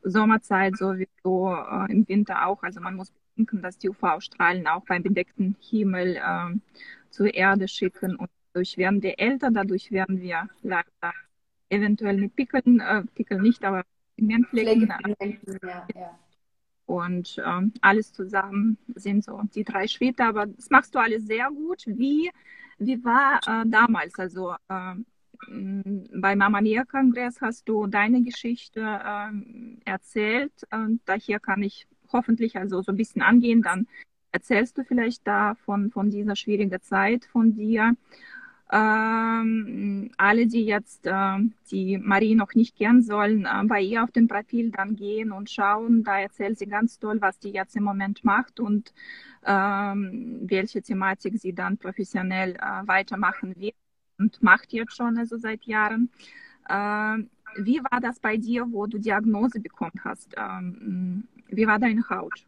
Sommerzeit 0.03 0.77
sowieso, 0.77 1.53
äh, 1.53 1.91
im 1.91 2.07
Winter 2.07 2.45
auch. 2.45 2.61
Also 2.63 2.79
man 2.79 2.95
muss 2.95 3.11
bedenken, 3.11 3.61
dass 3.61 3.77
die 3.77 3.89
UV-Strahlen 3.89 4.67
auch 4.67 4.85
beim 4.85 5.03
bedeckten 5.03 5.55
Himmel 5.59 6.17
äh, 6.17 6.55
zur 7.09 7.33
Erde 7.33 7.67
schicken 7.67 8.15
und 8.15 8.29
dadurch 8.53 8.77
werden 8.77 9.01
wir 9.01 9.19
älter, 9.19 9.51
dadurch 9.51 9.91
werden 9.91 10.21
wir 10.21 10.47
leider 10.61 11.13
eventuell 11.69 12.17
mit 12.17 12.35
Pickeln, 12.35 12.79
äh, 12.79 13.03
Pickeln 13.15 13.41
nicht, 13.41 13.63
aber 13.63 13.83
Pigmentflecken. 14.15 14.93
Ja, 15.63 15.87
ja. 15.95 16.19
Und 16.85 17.41
ähm, 17.45 17.73
alles 17.81 18.13
zusammen 18.13 18.77
sind 18.93 19.23
so 19.23 19.41
die 19.55 19.63
drei 19.63 19.87
Schritte, 19.87 20.23
aber 20.23 20.45
das 20.45 20.69
machst 20.69 20.93
du 20.93 20.99
alles 20.99 21.25
sehr 21.25 21.49
gut. 21.49 21.83
Wie, 21.87 22.29
wie 22.77 23.03
war 23.03 23.39
äh, 23.47 23.67
damals? 23.67 24.17
Also 24.19 24.53
äh, 24.69 24.95
beim 25.47 26.37
Mama 26.37 26.61
Mia 26.61 26.85
Kongress 26.85 27.41
hast 27.41 27.67
du 27.67 27.87
deine 27.87 28.21
Geschichte 28.21 28.81
äh, 28.81 29.29
erzählt. 29.85 30.53
Und 30.71 31.01
daher 31.05 31.39
kann 31.39 31.63
ich 31.63 31.87
hoffentlich 32.11 32.55
also 32.57 32.81
so 32.81 32.91
ein 32.91 32.97
bisschen 32.97 33.21
angehen. 33.21 33.61
Dann 33.61 33.87
erzählst 34.31 34.77
du 34.77 34.83
vielleicht 34.83 35.25
da 35.25 35.55
von, 35.55 35.91
von 35.91 36.09
dieser 36.09 36.35
schwierigen 36.35 36.81
Zeit 36.81 37.25
von 37.25 37.55
dir. 37.55 37.95
Ähm, 38.71 40.11
alle, 40.17 40.47
die 40.47 40.65
jetzt 40.65 41.05
äh, 41.05 41.37
die 41.71 41.97
Marie 41.99 42.35
noch 42.35 42.53
nicht 42.55 42.75
kennen 42.75 43.03
sollen, 43.03 43.45
äh, 43.45 43.63
bei 43.65 43.81
ihr 43.81 44.03
auf 44.03 44.11
dem 44.11 44.27
Profil 44.27 44.71
dann 44.71 44.95
gehen 44.95 45.31
und 45.31 45.49
schauen. 45.51 46.03
Da 46.03 46.19
erzählt 46.19 46.57
sie 46.57 46.65
ganz 46.65 46.97
toll, 46.99 47.21
was 47.21 47.37
die 47.39 47.51
jetzt 47.51 47.75
im 47.75 47.83
Moment 47.83 48.23
macht 48.23 48.59
und 48.59 48.93
ähm, 49.45 50.39
welche 50.43 50.81
Thematik 50.81 51.37
sie 51.37 51.53
dann 51.53 51.77
professionell 51.77 52.55
äh, 52.55 52.87
weitermachen 52.87 53.55
wird 53.57 53.75
und 54.17 54.41
macht 54.41 54.73
jetzt 54.73 54.95
schon, 54.95 55.17
also 55.17 55.37
seit 55.37 55.63
Jahren. 55.65 56.09
Wie 57.57 57.79
war 57.79 58.01
das 58.01 58.19
bei 58.19 58.37
dir, 58.37 58.65
wo 58.71 58.87
du 58.87 58.97
Diagnose 58.97 59.59
bekommen 59.59 60.01
hast? 60.03 60.33
Ähm, 60.35 61.27
wie 61.47 61.67
war 61.67 61.77
deine 61.79 62.09
Haut? 62.09 62.45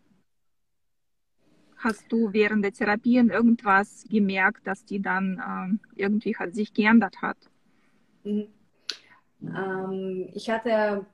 Hast 1.77 2.12
du 2.12 2.34
während 2.34 2.63
der 2.63 2.74
Therapien 2.74 3.29
irgendwas 3.29 4.03
gemerkt, 4.10 4.65
dass 4.65 4.84
die 4.86 5.01
dann 5.01 5.41
ähm, 5.48 5.79
irgendwie 5.96 6.36
hat 6.36 6.53
sich 6.53 6.74
geändert 6.74 7.22
hat? 7.22 7.38
Mhm. 8.24 8.48
Ähm, 9.41 10.29
ich 10.34 10.50
hatte 10.50 11.05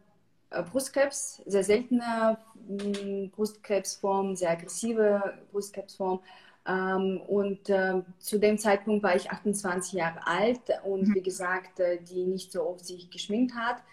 äh, 0.50 0.64
Brustkrebs, 0.64 1.42
sehr 1.46 1.64
seltene 1.64 2.38
mm, 2.68 3.30
Brustkrebsform, 3.32 4.36
sehr 4.36 4.52
aggressive 4.52 5.34
Brustkrebsform. 5.52 6.22
Ähm, 6.66 7.20
und 7.28 7.70
äh, 7.70 8.02
zu 8.20 8.40
dem 8.40 8.58
Zeitpunkt 8.58 9.04
war 9.04 9.18
ich 9.18 9.30
28 9.30 9.94
Jahre 9.94 10.26
alt 10.26 10.62
und 10.86 11.10
mhm. 11.10 11.16
wie 11.16 11.22
gesagt, 11.22 11.82
äh, 11.82 12.02
die 12.02 12.24
nicht 12.24 12.54
so 12.54 12.64
oft 12.66 12.86
sich 12.86 13.10
geschminkt 13.12 13.54
hat 13.54 13.84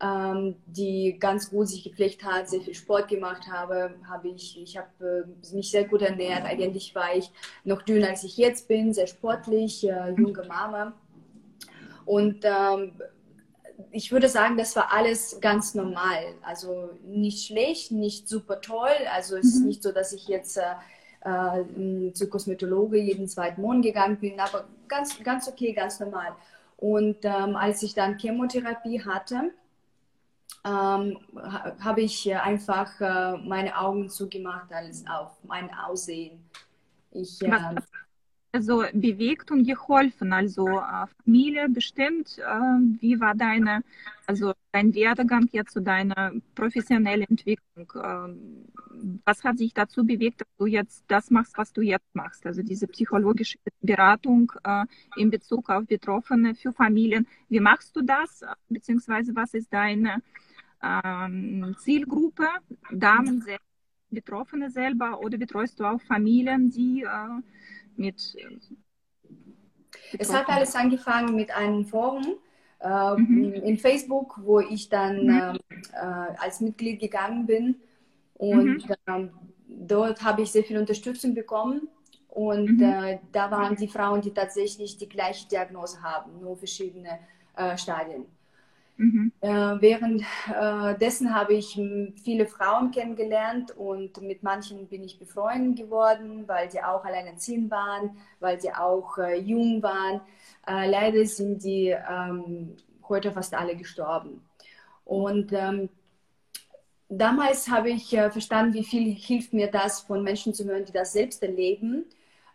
ähm, 0.00 0.56
die 0.66 1.16
ganz 1.18 1.50
gut 1.50 1.68
sich 1.68 1.82
gepflegt 1.82 2.24
hat, 2.24 2.48
sehr 2.48 2.60
viel 2.60 2.74
Sport 2.74 3.08
gemacht 3.08 3.48
habe, 3.50 3.94
habe 4.08 4.28
ich, 4.28 4.60
ich 4.60 4.76
habe 4.76 5.26
äh, 5.26 5.54
mich 5.54 5.70
sehr 5.70 5.84
gut 5.84 6.02
ernährt. 6.02 6.44
Eigentlich 6.44 6.94
war 6.94 7.14
ich 7.16 7.32
noch 7.64 7.82
dünner 7.82 8.08
als 8.08 8.24
ich 8.24 8.36
jetzt 8.36 8.68
bin, 8.68 8.94
sehr 8.94 9.08
sportlich, 9.08 9.88
äh, 9.88 10.10
junge 10.10 10.44
Mama. 10.46 10.92
Und 12.04 12.44
ähm, 12.44 12.92
ich 13.90 14.12
würde 14.12 14.28
sagen, 14.28 14.56
das 14.56 14.76
war 14.76 14.92
alles 14.92 15.38
ganz 15.40 15.74
normal. 15.74 16.22
Also 16.42 16.90
nicht 17.04 17.46
schlecht, 17.46 17.92
nicht 17.92 18.28
super 18.28 18.60
toll. 18.60 18.96
Also 19.14 19.36
es 19.36 19.46
ist 19.46 19.60
mhm. 19.60 19.66
nicht 19.66 19.82
so, 19.82 19.92
dass 19.92 20.12
ich 20.12 20.28
jetzt 20.28 20.58
äh, 20.58 20.62
äh, 21.24 22.12
zu 22.12 22.28
Kosmetologe 22.28 22.98
jeden 22.98 23.28
zweiten 23.28 23.60
Monat 23.60 23.82
gegangen 23.82 24.18
bin, 24.18 24.38
aber 24.38 24.68
ganz, 24.86 25.20
ganz 25.22 25.48
okay, 25.48 25.72
ganz 25.72 25.98
normal. 26.00 26.34
Und 26.76 27.18
ähm, 27.24 27.56
als 27.56 27.82
ich 27.82 27.94
dann 27.94 28.18
Chemotherapie 28.18 29.04
hatte, 29.04 29.50
ähm, 30.68 31.18
habe 31.80 32.02
ich 32.02 32.34
einfach 32.34 33.00
äh, 33.00 33.36
meine 33.38 33.78
Augen 33.78 34.08
zugemacht 34.08 34.72
als 34.72 35.04
auf 35.06 35.36
mein 35.44 35.72
Aussehen. 35.72 36.44
Ich, 37.12 37.40
äh, 37.42 37.76
also 38.50 38.84
bewegt 38.94 39.50
und 39.50 39.66
geholfen, 39.66 40.32
also 40.32 40.66
äh, 40.66 41.06
Familie 41.22 41.68
bestimmt. 41.68 42.38
Äh, 42.38 43.00
wie 43.00 43.20
war 43.20 43.34
deine, 43.34 43.82
also 44.26 44.52
dein 44.72 44.94
Werdegang 44.94 45.48
jetzt 45.52 45.72
zu 45.72 45.80
deiner 45.80 46.32
professionellen 46.54 47.28
Entwicklung? 47.28 47.92
Äh, 47.94 49.20
was 49.24 49.44
hat 49.44 49.58
sich 49.58 49.74
dazu 49.74 50.04
bewegt, 50.04 50.40
dass 50.40 50.48
du 50.58 50.66
jetzt 50.66 51.04
das 51.08 51.30
machst, 51.30 51.58
was 51.58 51.72
du 51.72 51.82
jetzt 51.82 52.14
machst? 52.14 52.46
Also 52.46 52.62
diese 52.62 52.86
psychologische 52.88 53.58
Beratung 53.80 54.50
äh, 54.64 54.84
in 55.16 55.30
Bezug 55.30 55.68
auf 55.68 55.86
Betroffene 55.86 56.54
für 56.54 56.72
Familien. 56.72 57.26
Wie 57.48 57.60
machst 57.60 57.94
du 57.96 58.02
das? 58.02 58.42
Beziehungsweise 58.68 59.36
was 59.36 59.54
ist 59.54 59.72
deine 59.72 60.22
ähm, 60.82 61.76
Zielgruppe, 61.78 62.46
Damen 62.92 63.40
selbst, 63.42 63.66
Betroffene 64.10 64.70
selber 64.70 65.20
oder 65.20 65.36
betreust 65.36 65.78
du 65.78 65.84
auch 65.84 66.00
Familien, 66.00 66.70
die 66.70 67.02
äh, 67.02 67.42
mit. 67.96 68.36
Äh, 68.36 68.58
es 70.18 70.32
hat 70.32 70.48
alles 70.48 70.74
angefangen 70.74 71.34
mit 71.34 71.50
einem 71.50 71.84
Forum 71.84 72.36
äh, 72.80 73.16
mhm. 73.16 73.52
in 73.52 73.76
Facebook, 73.76 74.40
wo 74.42 74.60
ich 74.60 74.88
dann 74.88 75.26
mhm. 75.26 75.58
äh, 75.92 76.36
als 76.38 76.60
Mitglied 76.60 77.00
gegangen 77.00 77.46
bin 77.46 77.76
und 78.38 78.88
mhm. 78.88 78.94
Ähm, 79.06 79.30
dort 79.66 80.22
habe 80.22 80.42
ich 80.42 80.50
sehr 80.50 80.64
viel 80.64 80.78
Unterstützung 80.78 81.34
bekommen. 81.34 81.88
Und 82.28 82.78
mhm. 82.78 82.82
äh, 82.82 83.18
da 83.32 83.50
waren 83.50 83.76
die 83.76 83.88
Frauen, 83.88 84.20
die 84.20 84.32
tatsächlich 84.32 84.96
die 84.96 85.08
gleiche 85.08 85.48
Diagnose 85.48 86.02
haben, 86.02 86.40
nur 86.40 86.56
verschiedene 86.56 87.18
äh, 87.56 87.76
Stadien. 87.76 88.26
Mhm. 88.98 89.32
Äh, 89.40 89.48
währenddessen 89.48 91.28
äh, 91.28 91.30
habe 91.30 91.54
ich 91.54 91.80
viele 92.24 92.46
Frauen 92.46 92.90
kennengelernt 92.90 93.70
und 93.76 94.20
mit 94.20 94.42
manchen 94.42 94.88
bin 94.88 95.04
ich 95.04 95.20
befreundet 95.20 95.78
geworden, 95.78 96.48
weil 96.48 96.68
sie 96.68 96.82
auch 96.82 97.04
alleinerziehend 97.04 97.70
waren, 97.70 98.18
weil 98.40 98.60
sie 98.60 98.72
auch 98.72 99.16
äh, 99.18 99.38
jung 99.38 99.84
waren. 99.84 100.20
Äh, 100.66 100.90
leider 100.90 101.24
sind 101.26 101.62
die 101.62 101.94
ähm, 102.10 102.76
heute 103.08 103.30
fast 103.30 103.54
alle 103.54 103.76
gestorben. 103.76 104.42
Und 105.04 105.52
ähm, 105.52 105.88
damals 107.08 107.68
habe 107.70 107.90
ich 107.90 108.12
äh, 108.14 108.30
verstanden, 108.32 108.74
wie 108.74 108.84
viel 108.84 109.14
hilft 109.14 109.52
mir 109.52 109.70
das, 109.70 110.00
von 110.00 110.24
Menschen 110.24 110.54
zu 110.54 110.64
hören, 110.64 110.84
die 110.84 110.92
das 110.92 111.12
selbst 111.12 111.40
erleben, 111.42 112.04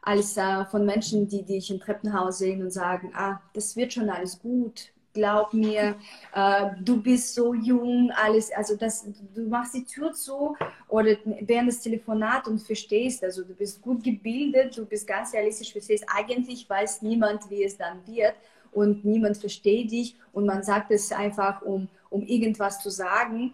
als 0.01 0.35
äh, 0.35 0.65
von 0.65 0.85
Menschen, 0.85 1.27
die 1.29 1.43
dich 1.43 1.71
im 1.71 1.79
Treppenhaus 1.79 2.39
sehen 2.39 2.61
und 2.61 2.71
sagen, 2.71 3.13
ah, 3.15 3.41
das 3.53 3.77
wird 3.77 3.93
schon 3.93 4.09
alles 4.09 4.39
gut, 4.39 4.92
glaub 5.13 5.53
mir, 5.53 5.95
äh, 6.33 6.69
du 6.81 7.01
bist 7.01 7.35
so 7.35 7.53
jung, 7.53 8.11
alles, 8.11 8.51
also 8.51 8.75
das, 8.75 9.05
du 9.35 9.47
machst 9.47 9.75
die 9.75 9.85
Tür 9.85 10.11
zu 10.13 10.55
oder 10.87 11.15
während 11.41 11.69
des 11.69 11.81
Telefonats 11.81 12.47
und 12.47 12.59
verstehst, 12.59 13.23
also 13.23 13.43
du 13.43 13.53
bist 13.53 13.81
gut 13.81 14.03
gebildet, 14.03 14.75
du 14.77 14.85
bist 14.85 15.07
ganz 15.07 15.33
realistisch, 15.33 15.71
verstehst, 15.71 16.05
eigentlich 16.07 16.69
weiß 16.69 17.03
niemand, 17.03 17.49
wie 17.49 17.63
es 17.63 17.77
dann 17.77 18.05
wird 18.07 18.33
und 18.71 19.05
niemand 19.05 19.37
versteht 19.37 19.91
dich 19.91 20.15
und 20.33 20.45
man 20.45 20.63
sagt 20.63 20.91
es 20.91 21.11
einfach, 21.11 21.61
um, 21.61 21.87
um 22.09 22.23
irgendwas 22.23 22.79
zu 22.79 22.89
sagen 22.89 23.53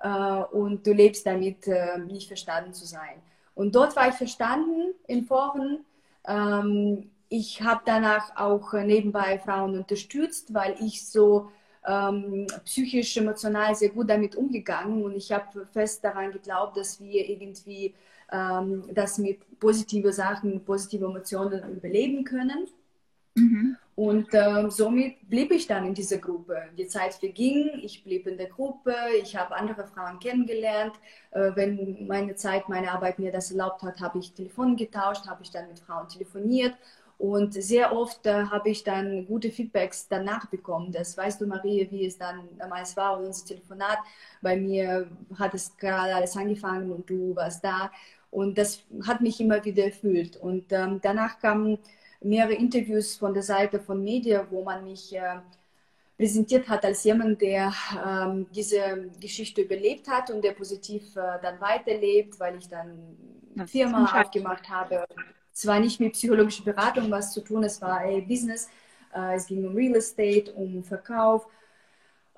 äh, 0.00 0.08
und 0.08 0.86
du 0.86 0.92
lebst 0.92 1.26
damit, 1.26 1.66
äh, 1.66 1.98
nicht 1.98 2.28
verstanden 2.28 2.72
zu 2.72 2.86
sein. 2.86 3.20
Und 3.54 3.74
dort 3.74 3.96
war 3.96 4.08
ich 4.08 4.14
verstanden 4.14 4.94
in 5.06 5.24
Foren. 5.24 5.84
Ähm, 6.26 7.10
ich 7.30 7.62
habe 7.62 7.80
danach 7.86 8.36
auch 8.36 8.74
äh, 8.74 8.84
nebenbei 8.84 9.38
Frauen 9.38 9.78
unterstützt, 9.78 10.52
weil 10.52 10.74
ich 10.80 11.06
so 11.06 11.50
ähm, 11.86 12.46
psychisch, 12.64 13.16
emotional 13.16 13.74
sehr 13.74 13.90
gut 13.90 14.10
damit 14.10 14.36
umgegangen 14.36 15.02
und 15.02 15.14
ich 15.14 15.32
habe 15.32 15.66
fest 15.72 16.04
daran 16.04 16.32
geglaubt, 16.32 16.76
dass 16.76 17.00
wir 17.00 17.26
irgendwie 17.28 17.94
ähm, 18.32 18.82
das 18.92 19.16
mit 19.18 19.58
positiven 19.60 20.12
Sachen, 20.12 20.62
positiven 20.64 21.08
Emotionen 21.08 21.76
überleben 21.76 22.24
können. 22.24 22.66
Mhm. 23.36 23.76
Und 23.94 24.32
äh, 24.32 24.70
somit 24.70 25.28
blieb 25.28 25.52
ich 25.52 25.66
dann 25.66 25.86
in 25.86 25.94
dieser 25.94 26.18
Gruppe. 26.18 26.56
Die 26.78 26.86
Zeit 26.86 27.14
verging, 27.14 27.80
ich 27.82 28.02
blieb 28.02 28.26
in 28.26 28.38
der 28.38 28.48
Gruppe, 28.48 28.94
ich 29.22 29.36
habe 29.36 29.54
andere 29.54 29.86
Frauen 29.86 30.18
kennengelernt. 30.18 30.94
Äh, 31.32 31.50
wenn 31.54 32.06
meine 32.06 32.34
Zeit, 32.34 32.68
meine 32.68 32.90
Arbeit 32.92 33.18
mir 33.18 33.30
das 33.30 33.50
erlaubt 33.50 33.82
hat, 33.82 34.00
habe 34.00 34.18
ich 34.18 34.32
Telefon 34.32 34.76
getauscht, 34.76 35.26
habe 35.26 35.42
ich 35.42 35.50
dann 35.50 35.68
mit 35.68 35.80
Frauen 35.80 36.08
telefoniert. 36.08 36.74
Und 37.20 37.52
sehr 37.52 37.94
oft 37.94 38.24
äh, 38.24 38.44
habe 38.46 38.70
ich 38.70 38.82
dann 38.82 39.26
gute 39.26 39.50
Feedbacks 39.50 40.08
danach 40.08 40.46
bekommen. 40.46 40.90
Das 40.90 41.18
weißt 41.18 41.38
du, 41.38 41.46
Marie, 41.46 41.86
wie 41.90 42.06
es 42.06 42.16
dann 42.16 42.48
damals 42.56 42.96
war 42.96 43.18
und 43.18 43.26
unser 43.26 43.44
Telefonat. 43.44 43.98
Bei 44.40 44.56
mir 44.56 45.06
hat 45.38 45.52
es 45.52 45.76
gerade 45.76 46.14
alles 46.14 46.34
angefangen 46.34 46.90
und 46.90 47.10
du 47.10 47.36
warst 47.36 47.62
da. 47.62 47.92
Und 48.30 48.56
das 48.56 48.82
hat 49.06 49.20
mich 49.20 49.38
immer 49.38 49.62
wieder 49.62 49.84
erfüllt. 49.84 50.38
Und 50.38 50.72
ähm, 50.72 50.98
danach 51.02 51.38
kamen 51.38 51.78
mehrere 52.22 52.54
Interviews 52.54 53.16
von 53.16 53.34
der 53.34 53.42
Seite 53.42 53.80
von 53.80 54.02
Media, 54.02 54.46
wo 54.48 54.64
man 54.64 54.82
mich 54.82 55.14
äh, 55.14 55.40
präsentiert 56.16 56.70
hat 56.70 56.86
als 56.86 57.04
jemand, 57.04 57.42
der 57.42 57.70
ähm, 58.02 58.46
diese 58.54 59.10
Geschichte 59.20 59.60
überlebt 59.60 60.08
hat 60.08 60.30
und 60.30 60.42
der 60.42 60.52
positiv 60.52 61.14
äh, 61.16 61.38
dann 61.42 61.60
weiterlebt, 61.60 62.40
weil 62.40 62.56
ich 62.56 62.68
dann 62.68 62.98
eine 63.54 63.66
Firma 63.66 64.22
aufgemacht 64.22 64.70
habe. 64.70 65.04
Zwar 65.52 65.80
nicht 65.80 66.00
mit 66.00 66.12
psychologischer 66.12 66.64
Beratung 66.64 67.10
was 67.10 67.32
zu 67.32 67.40
tun, 67.40 67.64
es 67.64 67.80
war 67.82 68.00
a 68.00 68.20
Business, 68.20 68.68
äh, 69.14 69.34
es 69.34 69.46
ging 69.46 69.66
um 69.66 69.74
Real 69.74 69.96
Estate, 69.96 70.52
um 70.52 70.82
Verkauf 70.82 71.46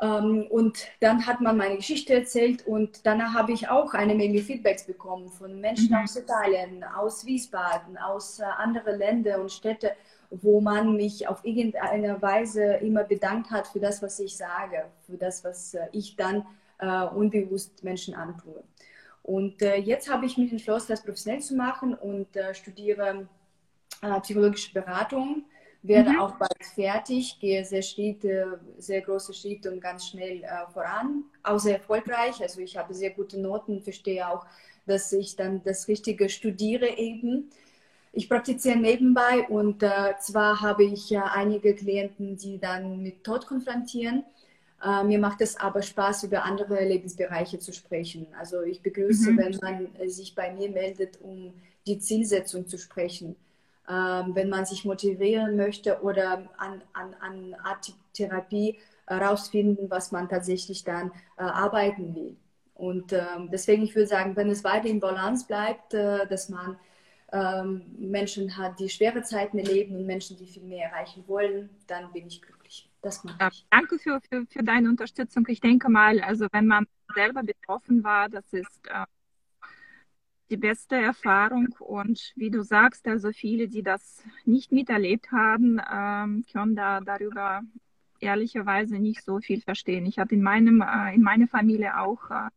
ähm, 0.02 0.46
und 0.50 0.88
dann 1.00 1.26
hat 1.26 1.40
man 1.40 1.56
meine 1.56 1.76
Geschichte 1.76 2.14
erzählt 2.14 2.66
und 2.66 3.06
danach 3.06 3.34
habe 3.34 3.52
ich 3.52 3.68
auch 3.68 3.94
eine 3.94 4.16
Menge 4.16 4.40
Feedbacks 4.40 4.84
bekommen 4.84 5.28
von 5.28 5.60
Menschen 5.60 5.90
mhm. 5.90 6.02
aus 6.02 6.16
Italien, 6.16 6.84
aus 6.84 7.24
Wiesbaden, 7.24 7.96
aus 7.96 8.40
äh, 8.40 8.44
anderen 8.44 8.98
Ländern 8.98 9.42
und 9.42 9.52
Städten, 9.52 9.90
wo 10.30 10.60
man 10.60 10.96
mich 10.96 11.28
auf 11.28 11.44
irgendeine 11.44 12.20
Weise 12.20 12.64
immer 12.74 13.04
bedankt 13.04 13.52
hat 13.52 13.68
für 13.68 13.78
das, 13.78 14.02
was 14.02 14.18
ich 14.18 14.36
sage, 14.36 14.86
für 15.06 15.16
das, 15.16 15.44
was 15.44 15.74
äh, 15.74 15.86
ich 15.92 16.16
dann 16.16 16.44
äh, 16.78 17.04
unbewusst 17.04 17.84
Menschen 17.84 18.14
antue. 18.14 18.64
Und 19.22 19.62
äh, 19.62 19.76
jetzt 19.76 20.10
habe 20.10 20.26
ich 20.26 20.36
mich 20.36 20.50
entschlossen, 20.50 20.88
das 20.88 21.02
professionell 21.02 21.40
zu 21.40 21.54
machen 21.54 21.94
und 21.94 22.34
äh, 22.36 22.54
studiere 22.54 23.28
äh, 24.02 24.20
psychologische 24.20 24.72
Beratung 24.72 25.44
werde 25.82 26.10
mhm. 26.10 26.20
auch 26.20 26.36
bald 26.36 26.64
fertig, 26.74 27.38
gehe 27.40 27.64
sehr 27.64 27.82
Schritte, 27.82 28.60
sehr 28.78 29.02
große 29.02 29.34
Schritte 29.34 29.70
und 29.70 29.80
ganz 29.80 30.06
schnell 30.06 30.42
äh, 30.44 30.72
voran, 30.72 31.24
auch 31.42 31.58
sehr 31.58 31.78
erfolgreich. 31.78 32.40
Also 32.40 32.60
ich 32.60 32.76
habe 32.76 32.94
sehr 32.94 33.10
gute 33.10 33.40
Noten, 33.40 33.82
verstehe 33.82 34.28
auch, 34.28 34.46
dass 34.86 35.12
ich 35.12 35.36
dann 35.36 35.62
das 35.64 35.88
Richtige 35.88 36.28
studiere 36.28 36.96
eben. 36.96 37.50
Ich 38.12 38.28
praktiziere 38.28 38.76
nebenbei 38.76 39.46
und 39.48 39.82
äh, 39.82 40.14
zwar 40.20 40.60
habe 40.60 40.84
ich 40.84 41.10
äh, 41.12 41.18
einige 41.18 41.74
Klienten, 41.74 42.36
die 42.36 42.58
dann 42.58 43.02
mit 43.02 43.24
Tod 43.24 43.46
konfrontieren. 43.46 44.24
Äh, 44.82 45.04
mir 45.04 45.18
macht 45.18 45.40
es 45.40 45.56
aber 45.58 45.82
Spaß, 45.82 46.24
über 46.24 46.44
andere 46.44 46.84
Lebensbereiche 46.84 47.58
zu 47.58 47.72
sprechen. 47.72 48.26
Also 48.38 48.62
ich 48.62 48.82
begrüße, 48.82 49.32
mhm. 49.32 49.38
wenn 49.38 49.58
man 49.62 50.08
sich 50.10 50.34
bei 50.34 50.52
mir 50.52 50.70
meldet, 50.70 51.20
um 51.20 51.54
die 51.86 51.98
Zielsetzung 51.98 52.66
zu 52.66 52.78
sprechen 52.78 53.36
ähm, 53.88 54.34
wenn 54.34 54.48
man 54.48 54.64
sich 54.64 54.84
motivieren 54.84 55.56
möchte 55.56 56.00
oder 56.02 56.48
an, 56.56 56.82
an, 56.92 57.14
an 57.20 57.54
Art 57.64 57.92
Therapie 58.12 58.78
herausfinden, 59.06 59.90
was 59.90 60.12
man 60.12 60.28
tatsächlich 60.28 60.84
dann 60.84 61.10
äh, 61.36 61.42
arbeiten 61.42 62.14
will. 62.14 62.36
Und 62.74 63.12
ähm, 63.12 63.48
deswegen, 63.50 63.82
ich 63.82 63.94
würde 63.94 64.06
sagen, 64.06 64.36
wenn 64.36 64.50
es 64.50 64.64
weiter 64.64 64.86
in 64.86 65.00
Balance 65.00 65.46
bleibt, 65.46 65.94
äh, 65.94 66.26
dass 66.28 66.48
man 66.48 66.76
ähm, 67.32 67.82
Menschen 67.98 68.56
hat, 68.56 68.78
die 68.78 68.88
schwere 68.88 69.22
Zeiten 69.22 69.58
erleben 69.58 69.96
und 69.96 70.06
Menschen, 70.06 70.36
die 70.36 70.46
viel 70.46 70.62
mehr 70.62 70.90
erreichen 70.90 71.24
wollen, 71.26 71.68
dann 71.86 72.12
bin 72.12 72.28
ich 72.28 72.40
glücklich. 72.40 72.61
Das 73.02 73.24
mache 73.24 73.50
ich. 73.50 73.66
Danke 73.68 73.98
für, 73.98 74.20
für, 74.20 74.46
für 74.46 74.62
deine 74.62 74.88
Unterstützung. 74.88 75.44
Ich 75.48 75.60
denke 75.60 75.90
mal, 75.90 76.20
also 76.20 76.46
wenn 76.52 76.66
man 76.66 76.86
selber 77.14 77.42
betroffen 77.42 78.04
war, 78.04 78.28
das 78.28 78.52
ist 78.52 78.86
äh, 78.86 79.04
die 80.50 80.56
beste 80.56 80.96
Erfahrung. 80.96 81.74
Und 81.80 82.32
wie 82.36 82.50
du 82.50 82.62
sagst, 82.62 83.06
also 83.08 83.32
viele, 83.32 83.68
die 83.68 83.82
das 83.82 84.22
nicht 84.44 84.70
miterlebt 84.70 85.32
haben, 85.32 85.80
ähm, 85.92 86.44
können 86.50 86.76
da 86.76 87.00
darüber 87.00 87.62
ehrlicherweise 88.20 88.98
nicht 89.00 89.24
so 89.24 89.40
viel 89.40 89.60
verstehen. 89.60 90.06
Ich 90.06 90.18
hatte 90.18 90.36
in 90.36 90.42
meinem, 90.42 90.80
äh, 90.80 91.14
in 91.14 91.22
meiner 91.22 91.48
Familie 91.48 91.98
auch 91.98 92.30
äh, 92.30 92.48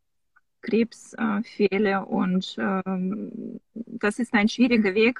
Krebsfälle 0.65 1.91
äh, 1.91 1.97
und 1.97 2.55
ähm, 2.57 3.59
das 3.73 4.19
ist 4.19 4.33
ein 4.33 4.49
schwieriger 4.49 4.95
Weg. 4.95 5.19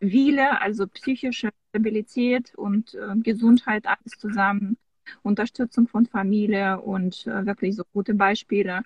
Wille, 0.00 0.60
also 0.60 0.86
psychische 0.86 1.50
Stabilität 1.70 2.54
und 2.54 2.94
äh, 2.94 3.16
Gesundheit, 3.16 3.86
alles 3.86 4.18
zusammen, 4.18 4.78
Unterstützung 5.22 5.88
von 5.88 6.06
Familie 6.06 6.80
und 6.80 7.26
äh, 7.26 7.46
wirklich 7.46 7.74
so 7.74 7.82
gute 7.92 8.14
Beispiele 8.14 8.82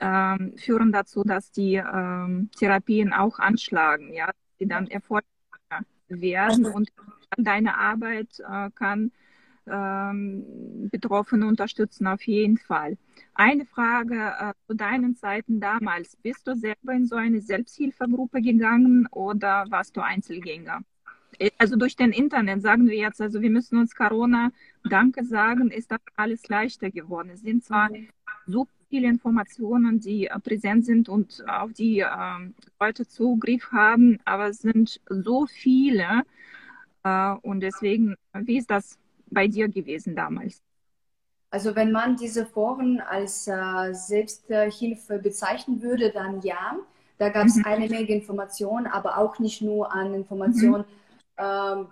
ähm, 0.00 0.54
führen 0.56 0.92
dazu, 0.92 1.22
dass 1.22 1.52
die 1.52 1.74
ähm, 1.74 2.50
Therapien 2.58 3.12
auch 3.12 3.38
anschlagen, 3.38 4.12
ja, 4.12 4.30
die 4.60 4.66
dann 4.66 4.88
erfolgreicher 4.88 5.84
werden 6.08 6.66
und 6.66 6.90
deine 7.36 7.78
Arbeit 7.78 8.40
äh, 8.40 8.70
kann 8.74 9.12
ähm, 9.70 10.88
Betroffene 10.90 11.46
unterstützen 11.46 12.06
auf 12.06 12.22
jeden 12.22 12.58
Fall. 12.58 12.96
Eine 13.34 13.66
Frage 13.66 14.32
äh, 14.38 14.52
zu 14.66 14.74
deinen 14.74 15.16
Zeiten 15.16 15.60
damals. 15.60 16.16
Bist 16.16 16.46
du 16.46 16.54
selber 16.54 16.92
in 16.92 17.06
so 17.06 17.16
eine 17.16 17.40
Selbsthilfegruppe 17.40 18.40
gegangen 18.40 19.06
oder 19.10 19.66
warst 19.68 19.96
du 19.96 20.00
Einzelgänger? 20.00 20.80
Äh, 21.38 21.50
also 21.58 21.76
durch 21.76 21.96
den 21.96 22.12
Internet 22.12 22.62
sagen 22.62 22.88
wir 22.88 22.96
jetzt, 22.96 23.20
also 23.20 23.40
wir 23.40 23.50
müssen 23.50 23.78
uns 23.78 23.94
Corona 23.94 24.50
Danke 24.84 25.24
sagen, 25.24 25.70
ist 25.70 25.90
das 25.90 26.00
alles 26.16 26.48
leichter 26.48 26.90
geworden. 26.90 27.30
Es 27.30 27.42
sind 27.42 27.64
zwar 27.64 27.90
super 28.46 28.70
viele 28.88 29.08
Informationen, 29.08 30.00
die 30.00 30.26
äh, 30.26 30.38
präsent 30.38 30.84
sind 30.84 31.08
und 31.08 31.44
auf 31.48 31.72
die 31.72 32.00
äh, 32.00 32.06
Leute 32.80 33.06
Zugriff 33.06 33.72
haben, 33.72 34.18
aber 34.24 34.48
es 34.48 34.58
sind 34.58 35.00
so 35.08 35.46
viele. 35.46 36.22
Äh, 37.02 37.32
und 37.42 37.60
deswegen, 37.60 38.16
wie 38.32 38.58
ist 38.58 38.70
das 38.70 38.98
bei 39.26 39.48
dir 39.48 39.68
gewesen 39.68 40.16
damals? 40.16 40.62
Also 41.50 41.74
wenn 41.76 41.92
man 41.92 42.16
diese 42.16 42.44
Foren 42.44 43.00
als 43.00 43.46
äh, 43.46 43.92
Selbsthilfe 43.92 45.18
bezeichnen 45.18 45.80
würde, 45.82 46.10
dann 46.10 46.42
ja. 46.42 46.76
Da 47.18 47.30
gab 47.30 47.46
es 47.46 47.56
mhm. 47.56 47.64
eine 47.64 47.88
Menge 47.88 48.08
Informationen, 48.08 48.86
aber 48.86 49.16
auch 49.16 49.38
nicht 49.38 49.62
nur 49.62 49.90
an 49.92 50.12
Informationen. 50.12 50.84
Mhm. 51.38 51.44
Ähm, 51.44 51.86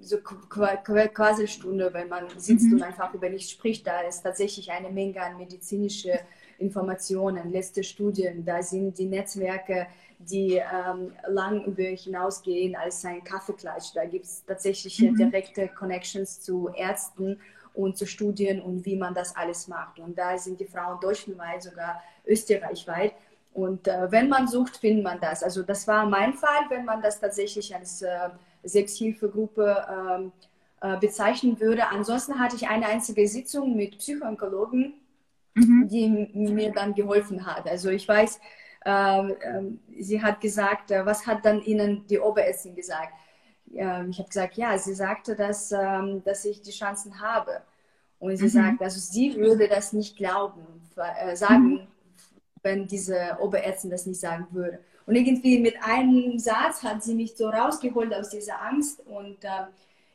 so 0.00 0.18
quasi 0.18 1.48
Stunde, 1.48 1.92
wenn 1.92 2.08
man 2.08 2.28
sitzt 2.36 2.66
mhm. 2.66 2.74
und 2.74 2.82
einfach 2.82 3.14
über 3.14 3.28
nichts 3.28 3.50
spricht. 3.50 3.86
Da 3.86 4.00
ist 4.00 4.22
tatsächlich 4.22 4.70
eine 4.70 4.90
Menge 4.90 5.20
an 5.20 5.36
medizinische 5.36 6.20
Informationen, 6.58 7.50
letzte 7.50 7.82
Studien. 7.82 8.44
Da 8.44 8.62
sind 8.62 8.98
die 8.98 9.06
Netzwerke, 9.06 9.86
die 10.18 10.54
ähm, 10.54 11.12
lang 11.28 11.64
über 11.64 11.82
hinausgehen 11.82 12.76
als 12.76 13.04
ein 13.04 13.22
Kaffeeklatsch. 13.24 13.94
Da 13.94 14.04
gibt 14.04 14.24
es 14.24 14.44
tatsächlich 14.44 14.98
mhm. 15.00 15.16
direkte 15.16 15.68
Connections 15.68 16.40
zu 16.40 16.70
Ärzten 16.74 17.40
und 17.74 17.96
zu 17.96 18.06
Studien 18.06 18.62
und 18.62 18.84
wie 18.86 18.96
man 18.96 19.14
das 19.14 19.34
alles 19.36 19.68
macht. 19.68 19.98
Und 19.98 20.16
da 20.16 20.38
sind 20.38 20.60
die 20.60 20.66
Frauen 20.66 21.00
deutschlandweit, 21.00 21.62
sogar 21.62 22.02
österreichweit. 22.26 23.12
Und 23.52 23.86
äh, 23.86 24.10
wenn 24.10 24.28
man 24.28 24.48
sucht, 24.48 24.76
findet 24.78 25.04
man 25.04 25.20
das. 25.20 25.42
Also 25.42 25.62
das 25.62 25.86
war 25.86 26.06
mein 26.06 26.34
Fall, 26.34 26.66
wenn 26.68 26.84
man 26.84 27.02
das 27.02 27.20
tatsächlich 27.20 27.74
als 27.74 28.02
äh, 28.02 28.30
Selbsthilfegruppe 28.64 29.86
ähm, 29.88 30.32
äh, 30.80 30.98
bezeichnen 30.98 31.58
würde. 31.60 31.88
Ansonsten 31.88 32.38
hatte 32.38 32.56
ich 32.56 32.68
eine 32.68 32.86
einzige 32.86 33.26
Sitzung 33.28 33.76
mit 33.76 33.98
Psychoonkologen, 33.98 34.94
mhm. 35.54 35.88
die 35.88 36.08
mir 36.08 36.72
dann 36.72 36.94
geholfen 36.94 37.46
hat. 37.46 37.68
Also 37.68 37.90
ich 37.90 38.06
weiß, 38.06 38.40
äh, 38.84 39.30
äh, 39.30 39.62
sie 39.98 40.22
hat 40.22 40.40
gesagt, 40.40 40.90
äh, 40.90 41.04
was 41.06 41.26
hat 41.26 41.44
dann 41.44 41.62
Ihnen 41.62 42.06
die 42.06 42.18
Oberärztin 42.18 42.74
gesagt? 42.74 43.12
Ähm, 43.72 44.10
ich 44.10 44.18
habe 44.18 44.28
gesagt, 44.28 44.56
ja, 44.56 44.76
sie 44.78 44.94
sagte, 44.94 45.34
dass, 45.34 45.72
ähm, 45.72 46.22
dass 46.24 46.44
ich 46.44 46.62
die 46.62 46.70
Chancen 46.70 47.20
habe. 47.20 47.62
Und 48.18 48.36
sie 48.36 48.44
mhm. 48.44 48.48
sagt, 48.48 48.82
also 48.82 48.98
sie 49.00 49.36
würde 49.36 49.68
das 49.68 49.92
nicht 49.92 50.16
glauben, 50.16 50.62
äh, 50.96 51.34
sagen, 51.36 51.70
mhm. 51.70 51.86
wenn 52.62 52.86
diese 52.86 53.38
Oberärztin 53.40 53.90
das 53.90 54.06
nicht 54.06 54.20
sagen 54.20 54.46
würde. 54.50 54.80
Und 55.06 55.16
irgendwie 55.16 55.58
mit 55.58 55.74
einem 55.82 56.38
Satz 56.38 56.82
hat 56.82 57.02
sie 57.02 57.14
mich 57.14 57.36
so 57.36 57.48
rausgeholt 57.48 58.14
aus 58.14 58.30
dieser 58.30 58.62
Angst 58.62 59.00
und 59.06 59.44
äh, 59.44 59.66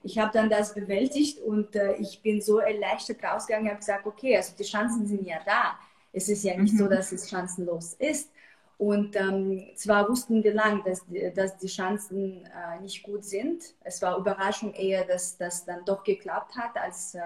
ich 0.03 0.17
habe 0.17 0.31
dann 0.33 0.49
das 0.49 0.73
bewältigt 0.73 1.39
und 1.39 1.75
äh, 1.75 1.95
ich 1.95 2.21
bin 2.21 2.41
so 2.41 2.59
erleichtert 2.59 3.23
rausgegangen 3.23 3.65
und 3.65 3.71
habe 3.71 3.79
gesagt, 3.79 4.05
okay, 4.05 4.38
also 4.38 4.53
die 4.57 4.63
Chancen 4.63 5.05
sind 5.05 5.25
ja 5.25 5.39
da. 5.45 5.77
Es 6.13 6.29
ist 6.29 6.43
ja 6.43 6.57
nicht 6.57 6.73
mhm. 6.73 6.77
so, 6.77 6.88
dass 6.88 7.12
es 7.12 7.29
chancenlos 7.29 7.93
ist. 7.93 8.31
Und 8.77 9.17
ähm, 9.17 9.67
zwar 9.75 10.07
wussten 10.07 10.41
wir 10.41 10.53
lang, 10.53 10.83
dass, 10.85 11.05
dass 11.35 11.57
die 11.57 11.67
Chancen 11.67 12.45
äh, 12.45 12.81
nicht 12.81 13.03
gut 13.03 13.25
sind. 13.25 13.62
Es 13.83 14.01
war 14.01 14.17
Überraschung 14.17 14.73
eher, 14.73 15.03
dass 15.03 15.38
das 15.38 15.65
dann 15.65 15.83
doch 15.83 16.03
geklappt 16.03 16.55
hat. 16.55 16.77
Als, 16.77 17.13
äh, 17.13 17.21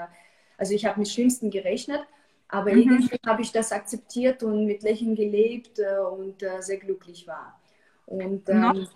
also 0.58 0.74
ich 0.74 0.84
habe 0.86 1.00
mit 1.00 1.10
Schlimmsten 1.10 1.52
gerechnet. 1.52 2.02
Aber 2.48 2.72
mhm. 2.72 2.80
irgendwie 2.80 3.20
habe 3.26 3.44
ich 3.44 3.52
das 3.52 3.72
akzeptiert 3.72 4.42
und 4.42 4.66
mit 4.66 4.82
Lächeln 4.82 5.16
gelebt 5.16 5.78
äh, 5.78 6.00
und 6.00 6.42
äh, 6.42 6.60
sehr 6.62 6.78
glücklich 6.78 7.28
war. 7.28 7.60
Und 8.08 8.50
ähm, 8.50 8.88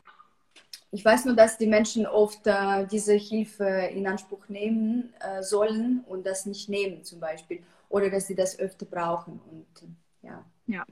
ich 0.91 1.03
weiß 1.03 1.25
nur, 1.25 1.35
dass 1.35 1.57
die 1.57 1.67
Menschen 1.67 2.05
oft 2.05 2.47
äh, 2.47 2.87
diese 2.87 3.13
Hilfe 3.13 3.65
in 3.65 4.07
Anspruch 4.07 4.47
nehmen 4.47 5.13
äh, 5.19 5.43
sollen 5.43 6.03
und 6.07 6.25
das 6.25 6.45
nicht 6.45 6.69
nehmen 6.69 7.03
zum 7.03 7.19
Beispiel 7.19 7.61
oder 7.89 8.09
dass 8.09 8.27
sie 8.27 8.35
das 8.35 8.57
öfter 8.57 8.85
brauchen 8.85 9.41
und 9.51 9.83
äh, 9.83 10.27
ja. 10.27 10.45
Ja. 10.67 10.85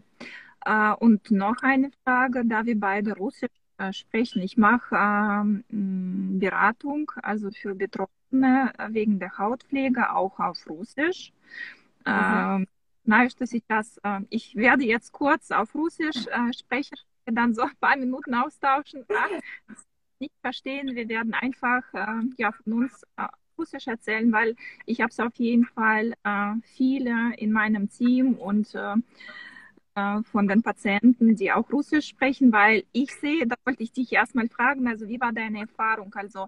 Äh, 0.65 0.95
und 0.97 1.31
noch 1.31 1.61
eine 1.61 1.91
Frage, 2.03 2.43
da 2.45 2.65
wir 2.65 2.79
beide 2.79 3.13
Russisch 3.13 3.49
äh, 3.77 3.93
sprechen. 3.93 4.41
Ich 4.41 4.57
mache 4.57 4.95
ähm, 4.95 6.39
Beratung, 6.39 7.11
also 7.21 7.51
für 7.51 7.75
Betroffene 7.75 8.73
äh, 8.77 8.87
wegen 8.89 9.19
der 9.19 9.37
Hautpflege 9.37 10.13
auch 10.13 10.39
auf 10.39 10.69
Russisch. 10.69 11.31
Mhm. 12.05 12.67
Ähm, 13.07 14.27
ich 14.29 14.55
werde 14.55 14.83
jetzt 14.83 15.11
kurz 15.11 15.51
auf 15.51 15.75
Russisch 15.75 16.25
sprechen 16.57 16.97
dann 17.25 17.53
so 17.53 17.63
ein 17.63 17.75
paar 17.79 17.97
Minuten 17.97 18.33
austauschen. 18.33 19.05
Nicht 20.19 20.33
verstehen, 20.41 20.95
wir 20.95 21.09
werden 21.09 21.33
einfach 21.33 21.83
äh, 21.93 22.21
ja, 22.37 22.51
von 22.51 22.73
uns 22.73 23.03
äh, 23.17 23.27
Russisch 23.57 23.87
erzählen, 23.87 24.31
weil 24.31 24.55
ich 24.85 25.01
habe 25.01 25.09
es 25.09 25.19
auf 25.19 25.35
jeden 25.35 25.65
Fall 25.65 26.13
äh, 26.23 26.53
viele 26.75 27.35
in 27.37 27.51
meinem 27.51 27.89
Team 27.89 28.35
und 28.35 28.73
äh, 28.75 28.95
äh, 29.95 30.23
von 30.23 30.47
den 30.47 30.61
Patienten, 30.61 31.35
die 31.35 31.51
auch 31.51 31.69
Russisch 31.71 32.07
sprechen, 32.07 32.51
weil 32.51 32.83
ich 32.91 33.13
sehe, 33.15 33.47
da 33.47 33.55
wollte 33.65 33.83
ich 33.83 33.91
dich 33.91 34.11
erstmal 34.13 34.47
fragen, 34.49 34.87
also 34.87 35.07
wie 35.07 35.19
war 35.19 35.33
deine 35.33 35.61
Erfahrung? 35.61 36.13
Also 36.15 36.47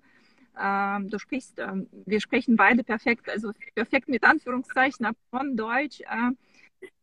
ähm, 0.60 1.10
du 1.10 1.20
sprichst, 1.20 1.60
ähm, 1.60 1.88
wir 2.06 2.20
sprechen 2.20 2.56
beide 2.56 2.84
perfekt, 2.84 3.30
also 3.30 3.52
perfekt 3.76 4.10
mit 4.10 4.24
Anführungszeichen 4.24 5.08
von 5.30 5.56
Deutsch. 5.56 6.02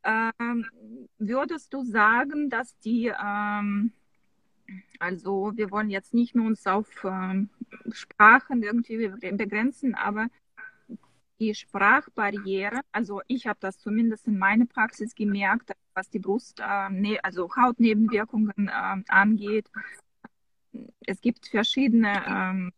Äh, 0.02 0.30
ähm, 0.38 0.66
würdest 1.18 1.72
du 1.72 1.84
sagen, 1.84 2.50
dass 2.50 2.78
die, 2.80 3.12
ähm, 3.22 3.92
also 4.98 5.52
wir 5.54 5.70
wollen 5.70 5.90
jetzt 5.90 6.14
nicht 6.14 6.34
nur 6.34 6.46
uns 6.46 6.66
auf 6.66 6.88
ähm, 7.04 7.50
Sprachen 7.90 8.62
irgendwie 8.62 9.08
begrenzen, 9.08 9.94
aber 9.94 10.28
die 11.40 11.54
Sprachbarriere, 11.54 12.80
also 12.92 13.20
ich 13.26 13.46
habe 13.46 13.58
das 13.60 13.78
zumindest 13.78 14.26
in 14.26 14.38
meiner 14.38 14.66
Praxis 14.66 15.14
gemerkt, 15.14 15.72
was 15.94 16.08
die 16.08 16.20
Brust, 16.20 16.60
äh, 16.60 17.18
also 17.22 17.48
Hautnebenwirkungen 17.56 18.68
äh, 18.68 19.02
angeht. 19.08 19.68
Es 21.06 21.20
gibt 21.20 21.48
verschiedene 21.48 22.22
ähm, 22.26 22.72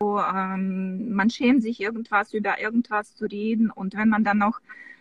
ähm, 0.00 1.12
man 1.12 1.30
schämt 1.30 1.62
sich 1.62 1.80
irgendwas 1.80 2.34
über 2.34 2.60
irgendwas 2.60 3.14
zu 3.14 3.26
reden 3.26 3.70
und 3.70 3.96
wenn 3.96 4.08
man 4.08 4.24
dann 4.24 4.38
noch 4.38 4.60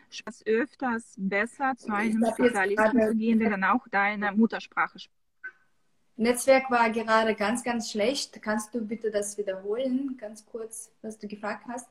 etwas 0.10 0.46
öfters 0.46 1.16
besser 1.18 1.76
zu 1.76 1.94
einem 1.94 2.26
Spezialisten 2.26 3.02
zu 3.02 3.16
gehen, 3.16 3.40
der 3.40 3.50
dann 3.50 3.64
auch 3.64 3.88
deine 3.90 4.32
Muttersprache 4.32 5.00
spricht. 5.00 5.26
Netzwerk 6.18 6.72
war 6.72 6.90
gerade 6.92 7.36
ganz, 7.36 7.64
ganz 7.64 7.92
schlecht. 7.92 8.42
Kannst 8.42 8.74
du 8.74 8.82
bitte 8.82 9.12
das 9.12 9.38
wiederholen, 9.38 10.16
ganz 10.18 10.46
kurz, 10.46 10.92
was 11.02 11.18
du 11.18 11.28
gefragt 11.28 11.66
hast? 11.68 11.90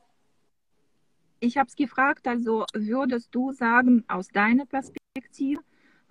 Ich 1.39 1.57
habe 1.57 1.67
es 1.67 1.75
gefragt, 1.75 2.27
also 2.27 2.65
würdest 2.73 3.35
du 3.35 3.51
sagen, 3.51 4.03
aus 4.07 4.29
deiner 4.29 4.65
Perspektive, 4.65 5.61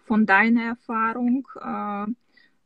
von 0.04 0.26
deiner 0.26 0.62
Erfahrung, 0.62 1.48
äh, 1.60 2.06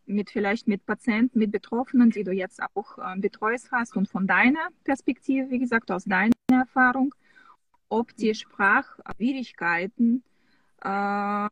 mit 0.08 0.30
vielleicht 0.30 0.66
mit 0.66 0.84
Patienten, 0.86 1.38
mit 1.38 1.52
Betroffenen, 1.52 2.10
die 2.10 2.24
du 2.24 2.32
jetzt 2.32 2.60
auch 2.74 2.98
äh, 2.98 3.18
betreust 3.18 3.70
hast 3.70 3.96
und 3.96 4.08
von 4.08 4.26
deiner 4.26 4.68
Perspektive, 4.84 5.50
wie 5.50 5.58
gesagt, 5.58 5.90
aus 5.90 6.04
deiner 6.04 6.32
Erfahrung, 6.50 7.14
ob 7.88 8.14
die 8.16 8.34
Sprachschwierigkeiten 8.34 10.22
äh, 10.82 11.48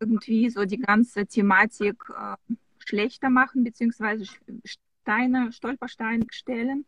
irgendwie 0.00 0.50
so 0.50 0.64
die 0.64 0.78
ganze 0.78 1.26
Thematik 1.26 1.96
äh, 2.10 2.54
schlechter 2.78 3.30
machen, 3.30 3.64
beziehungsweise 3.64 4.24
Steine, 4.64 5.52
Stolpersteine 5.52 6.26
stellen? 6.30 6.84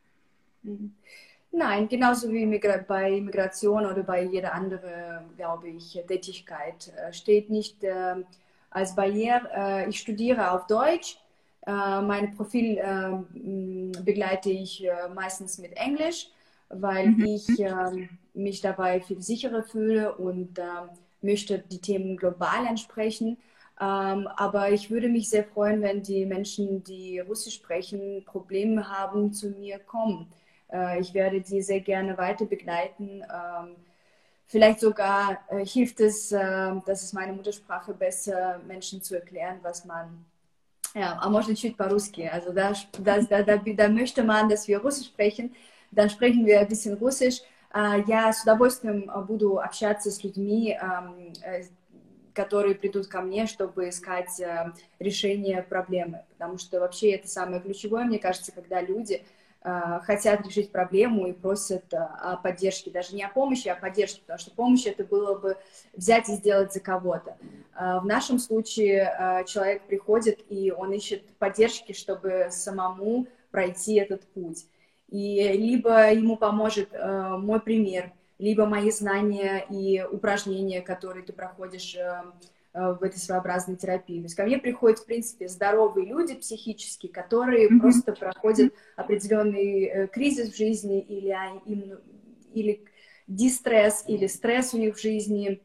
Nein, 1.53 1.89
genauso 1.89 2.31
wie 2.31 2.47
bei 2.87 3.21
Migration 3.21 3.87
oder 3.87 4.03
bei 4.03 4.23
jeder 4.23 4.55
anderen, 4.55 5.35
glaube 5.37 5.69
ich, 5.69 5.99
Tätigkeit 6.07 6.93
äh, 6.97 7.13
steht 7.13 7.51
nicht 7.51 7.83
äh, 7.83 8.17
als 8.71 8.95
Barriere. 8.95 9.49
Äh, 9.55 9.89
ich 9.89 9.99
studiere 9.99 10.53
auf 10.53 10.67
Deutsch. 10.67 11.19
Äh, 11.67 12.01
mein 12.01 12.35
Profil 12.37 12.79
äh, 12.79 14.01
begleite 14.03 14.51
ich 14.51 14.87
meistens 15.15 15.59
mit 15.59 15.77
Englisch, 15.77 16.29
weil 16.69 17.11
mhm. 17.11 17.25
ich 17.25 17.49
mich 18.33 18.61
dabei 18.61 19.01
viel 19.01 19.21
sicherer 19.21 19.65
fühle 19.65 20.15
und 20.15 20.59
möchte 21.21 21.59
die 21.59 21.81
Themen 21.81 22.17
global 22.17 22.67
ansprechen. 22.67 23.37
Ähm, 23.81 24.29
aber 24.37 24.71
ich 24.71 24.91
würde 24.91 25.09
mich 25.09 25.29
sehr 25.31 25.45
freuen, 25.45 25.83
wenn 25.83 26.03
die 26.03 26.27
Menschen, 26.27 26.85
die 26.85 27.19
Russisch 27.19 27.55
sprechen, 27.55 28.25
Probleme 28.25 28.89
haben, 28.89 29.33
zu 29.33 29.51
mir 29.51 29.79
kommen. 29.79 30.31
ich 31.01 31.15
werde 31.15 31.41
die 31.41 31.63
sehr 31.63 31.81
gerne 31.81 32.17
weiter 32.17 32.45
begleiten. 32.45 33.23
Ähm, 33.23 33.75
Vielleicht 34.51 34.81
sogar 34.81 35.45
äh, 35.49 35.65
hilft 35.65 36.01
es, 36.01 36.33
äh, 36.33 36.73
das 36.85 37.05
ist 37.05 37.13
meine 37.13 37.33
Muttersprache, 37.33 37.95
besser 37.95 38.61
Menschen 38.67 39.01
zu 39.01 39.15
erklären, 39.15 39.61
was 39.63 39.85
man, 39.85 40.25
ja, 40.93 41.17
а 41.21 41.31
можно 41.31 41.55
чуть 41.55 41.77
по-русски. 41.77 42.23
Also 42.23 42.53
da, 42.53 42.73
da, 42.99 43.43
da, 43.45 43.57
da, 43.57 43.89
möchte 43.89 44.25
man, 44.25 44.49
dass 44.49 44.67
wir 44.67 44.81
Russisch 44.81 45.07
sprechen, 45.07 45.55
dann 45.93 46.11
sprechen 46.11 46.45
wir 46.45 46.59
ein 46.59 46.67
bisschen 46.67 46.97
Russisch. 46.99 47.43
Я 48.09 48.33
с 48.33 48.43
удовольствием 48.43 49.09
буду 49.29 49.61
общаться 49.61 50.11
с 50.11 50.25
людьми, 50.25 50.77
которые 52.35 52.75
придут 52.75 53.07
ко 53.07 53.21
мне, 53.21 53.47
чтобы 53.47 53.89
искать 53.89 54.43
решение 54.99 55.63
проблемы. 55.63 56.25
Потому 56.33 56.59
что 56.59 56.81
вообще 56.81 57.13
это 57.13 57.29
самое 57.29 57.61
ключевое, 57.61 58.05
мне 58.05 58.19
кажется, 58.19 58.51
когда 58.51 58.81
люди 58.81 59.23
Э, 59.23 59.25
хотят 59.63 60.47
решить 60.47 60.73
проблему 60.73 61.27
и 61.27 61.33
просят 61.33 61.93
э, 61.93 61.99
о 61.99 62.37
поддержке, 62.37 62.91
даже 62.91 63.15
не 63.15 63.23
о 63.23 63.29
помощи, 63.29 63.69
а 63.69 63.75
о 63.75 63.77
поддержке, 63.77 64.23
потому 64.23 64.39
что 64.39 64.51
помощь 64.53 64.87
это 64.87 65.05
было 65.05 65.39
бы 65.39 65.59
взять 65.93 66.31
и 66.31 66.33
сделать 66.33 66.73
за 66.73 66.81
кого-то. 66.81 67.37
Э, 67.75 68.01
в 68.01 68.07
нашем 68.07 68.39
случае 68.39 69.45
человек 69.47 69.83
приходит 69.87 70.41
и 70.49 70.71
он 70.71 70.93
ищет 70.93 71.27
поддержки, 71.37 71.93
чтобы 71.93 72.49
самому 72.51 73.27
пройти 73.51 73.97
этот 73.97 74.23
путь. 74.29 74.67
И 75.09 75.47
либо 75.53 76.11
ему 76.13 76.37
поможет 76.37 76.91
мой 76.93 77.61
пример, 77.61 78.13
либо 78.39 78.65
мои 78.65 78.91
знания 78.93 79.67
и 79.69 80.03
упражнения, 80.03 80.81
которые 80.81 81.25
ты 81.25 81.33
проходишь 81.33 81.97
в 82.73 83.03
этой 83.03 83.19
своеобразной 83.19 83.77
терапии. 83.77 84.19
То 84.19 84.25
есть 84.25 84.35
ко 84.37 84.45
мне 84.45 84.59
приходят, 84.59 85.01
в 85.01 85.07
принципе, 85.07 85.49
здоровые 85.49 86.07
люди 86.07 86.35
психически, 86.37 87.09
которые 87.09 87.69
mm-hmm. 87.69 87.81
просто 87.81 88.13
проходят 88.13 88.73
определенный 88.97 89.85
э, 89.85 90.07
кризис 90.07 90.53
в 90.53 90.57
жизни 90.57 91.01
или, 91.01 91.37
им, 91.67 91.99
или 92.55 92.85
дистресс, 93.27 94.05
или 94.07 94.29
стресс 94.29 94.73
у 94.73 94.79
них 94.79 94.97
в 94.97 95.01
жизни, 95.01 95.61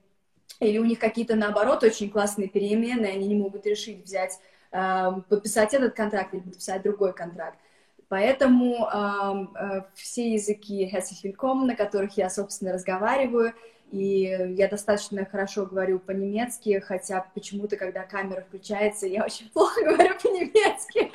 или 0.60 0.78
у 0.80 0.86
них 0.86 1.00
какие-то, 1.00 1.36
наоборот, 1.36 1.84
очень 1.84 2.10
классные 2.10 2.48
перемены, 2.48 3.06
они 3.06 3.28
не 3.28 3.36
могут 3.36 3.68
решить 3.68 4.04
взять, 4.04 4.40
э, 4.72 5.12
подписать 5.30 5.76
этот 5.76 5.96
контракт 5.96 6.34
или 6.34 6.42
подписать 6.42 6.82
другой 6.82 7.14
контракт. 7.14 7.60
Поэтому 8.08 8.88
э, 8.88 9.82
все 9.94 10.34
языки 10.34 10.92
Herzlich 10.92 11.24
Willkommen, 11.24 11.66
на 11.66 11.76
которых 11.76 12.18
я, 12.18 12.30
собственно, 12.30 12.74
разговариваю, 12.74 13.54
и 13.96 14.56
я 14.58 14.68
достаточно 14.68 15.26
хорошо 15.26 15.66
говорю 15.66 16.00
по-немецки, 16.00 16.80
хотя 16.80 17.22
почему-то, 17.34 17.78
когда 17.78 18.04
камера 18.04 18.42
включается, 18.42 19.08
я 19.08 19.24
очень 19.24 19.50
плохо 19.50 19.82
говорю 19.84 20.14
по-немецки. 20.22 21.12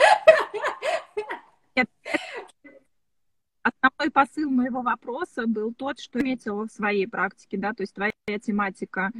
Основной 3.63 4.11
посыл 4.11 4.51
моего 4.51 4.81
вопроса 4.81 5.47
был 5.47 5.75
тот, 5.75 6.01
что 6.01 6.21
имеется 6.21 6.55
в 6.55 6.69
своей 6.69 7.07
практике, 7.07 7.59
да, 7.59 7.75
то 7.75 7.83
есть 7.83 7.93
твоя 7.93 8.13
тематика 8.41 9.13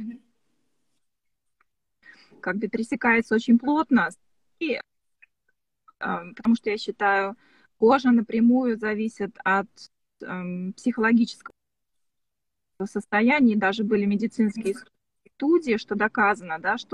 как 2.41 2.57
бы 2.57 2.67
пересекается 2.67 3.35
очень 3.35 3.59
плотно, 3.59 4.09
и, 4.57 4.73
э, 4.73 4.81
потому 5.99 6.55
что 6.55 6.71
я 6.71 6.77
считаю, 6.79 7.37
кожа 7.77 8.09
напрямую 8.09 8.79
зависит 8.79 9.37
от 9.43 9.67
э, 10.23 10.71
психологического 10.75 11.53
состоянии, 12.85 13.55
даже 13.55 13.83
были 13.83 14.05
медицинские 14.05 14.75
студии, 15.35 15.77
что 15.77 15.95
доказано, 15.95 16.59
да, 16.59 16.77
что 16.77 16.93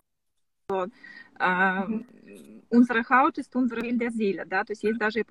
unsere 2.69 3.03
Haut 3.09 3.37
ist 3.37 3.55
unsere 3.55 4.45
да, 4.45 4.63
то 4.63 4.71
есть 4.71 4.83
есть 4.83 4.99
даже 4.99 5.23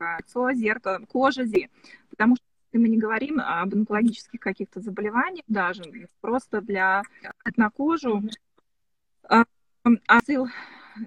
лицо, 0.00 0.52
зеркало, 0.52 1.00
кожа, 1.08 1.44
зи, 1.44 1.68
потому 2.10 2.36
что 2.36 2.44
мы 2.72 2.88
не 2.88 2.98
говорим 2.98 3.40
об 3.40 3.74
онкологических 3.74 4.40
каких-то 4.40 4.80
заболеваниях 4.80 5.44
даже, 5.48 5.82
просто 6.20 6.60
для 6.60 7.02
на 7.56 7.70
кожу. 7.70 8.22
А 9.28 9.44
смысл 9.82 10.46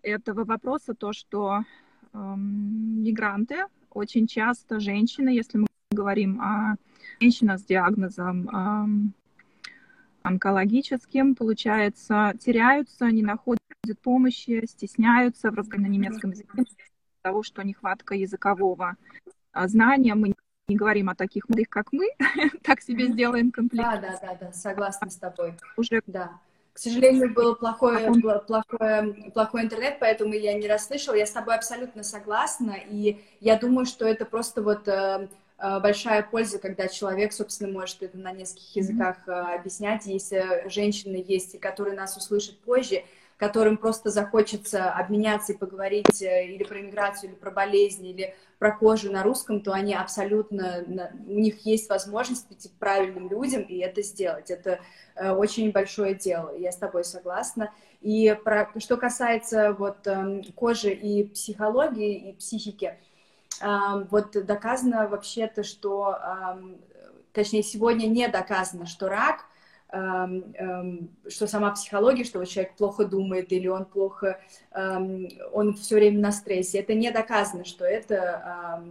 этого 0.04 0.44
вопроса 0.44 0.94
то, 0.94 1.14
что 1.14 1.62
э, 2.14 2.18
мигранты 2.36 3.66
очень 3.90 4.28
часто 4.28 4.80
женщины, 4.80 5.30
если 5.30 5.60
мы 5.60 5.68
говорим 5.92 6.40
о 6.42 6.76
женщинах 7.22 7.60
с 7.60 7.64
диагнозом 7.64 9.14
онкологическим, 10.24 11.36
получается, 11.36 12.34
теряются, 12.40 13.06
не 13.06 13.24
находят 13.24 13.62
помощи, 14.04 14.66
стесняются 14.68 15.52
в 15.52 15.56
разговоре 15.56 15.88
на 15.88 15.92
немецком 15.92 16.32
языке 16.32 16.64
того, 17.22 17.44
что 17.44 17.64
нехватка 17.64 18.16
языкового 18.16 18.96
знания. 19.54 20.16
Мы 20.16 20.34
не 20.68 20.76
говорим 20.76 21.10
о 21.10 21.16
таких 21.16 21.50
молодых, 21.50 21.70
как 21.70 21.92
мы, 21.92 22.10
так 22.64 22.82
себе 22.82 23.08
сделаем 23.08 23.52
комплект. 23.52 23.90
Да, 23.90 23.98
да, 23.98 24.20
да, 24.22 24.38
да, 24.40 24.54
согласна 24.54 25.10
с 25.10 25.18
тобой. 25.18 25.56
Уже 25.78 26.02
да. 26.08 26.40
К 26.74 26.80
сожалению, 26.80 27.34
был 27.34 27.56
плохой, 27.56 28.06
а 28.06 28.40
плохой, 28.40 29.32
плохой 29.34 29.64
интернет, 29.64 29.98
поэтому 30.00 30.34
я 30.34 30.54
не 30.54 30.68
расслышала. 30.70 31.16
Я 31.16 31.26
с 31.26 31.32
тобой 31.32 31.56
абсолютно 31.56 32.04
согласна, 32.04 32.78
и 32.90 33.22
я 33.42 33.60
думаю, 33.60 33.86
что 33.86 34.06
это 34.06 34.24
просто 34.26 34.62
вот 34.62 34.88
э, 34.88 35.28
большая 35.80 36.24
польза, 36.24 36.60
когда 36.60 36.88
человек, 36.88 37.34
собственно, 37.34 37.72
может 37.72 38.02
это 38.02 38.18
на 38.18 38.32
нескольких 38.32 38.76
языках 38.76 39.18
э, 39.28 39.32
объяснять. 39.32 40.06
Если 40.06 40.68
женщины 40.70 41.24
есть, 41.28 41.60
которые 41.60 41.96
нас 41.96 42.18
услышат 42.18 42.58
позже, 42.60 43.04
которым 43.38 43.78
просто 43.78 44.12
захочется 44.12 44.92
обменяться 44.92 45.54
и 45.54 45.58
поговорить 45.58 46.22
э, 46.22 46.48
или 46.48 46.64
про 46.64 46.80
миграцию, 46.80 47.32
или 47.32 47.36
про 47.36 47.50
болезни, 47.50 48.12
или 48.12 48.36
про 48.60 48.72
кожу 48.72 49.12
на 49.12 49.24
русском, 49.24 49.62
то 49.62 49.74
они 49.74 49.96
абсолютно, 49.96 50.86
у 51.28 51.40
них 51.40 51.66
есть 51.66 51.90
возможность 51.90 52.48
прийти 52.48 52.70
к 52.70 52.74
правильным 52.74 53.30
людям 53.30 53.64
и 53.64 53.78
это 53.80 54.04
сделать. 54.04 54.52
Это 54.52 54.80
э, 55.16 55.32
очень 55.32 55.72
большое 55.72 56.14
дело, 56.14 56.56
я 56.56 56.72
с 56.72 56.78
тобой 56.78 57.04
согласна. 57.04 57.74
И 58.02 58.36
про, 58.44 58.72
что 58.78 58.98
касается 58.98 59.74
вот 59.74 60.06
эм, 60.06 60.44
кожи 60.56 60.92
и 60.92 61.24
психологии, 61.24 62.30
и 62.30 62.34
психики, 62.34 62.98
вот 64.10 64.32
доказано 64.46 65.08
вообще-то, 65.08 65.64
что, 65.64 66.18
точнее, 67.34 67.64
сегодня 67.64 68.08
не 68.08 68.28
доказано, 68.28 68.86
что 68.86 69.10
рак 69.10 69.46
что 69.90 71.48
сама 71.48 71.72
психология, 71.72 72.24
что 72.24 72.44
человек 72.46 72.76
плохо 72.78 73.04
думает 73.04 73.52
или 73.52 73.68
он 73.68 73.84
плохо, 73.84 74.40
он 74.74 75.74
все 75.74 75.96
время 75.96 76.20
на 76.20 76.32
стрессе. 76.32 76.80
Это 76.80 76.94
не 76.94 77.12
доказано, 77.12 77.66
что 77.66 77.84
это 77.84 78.82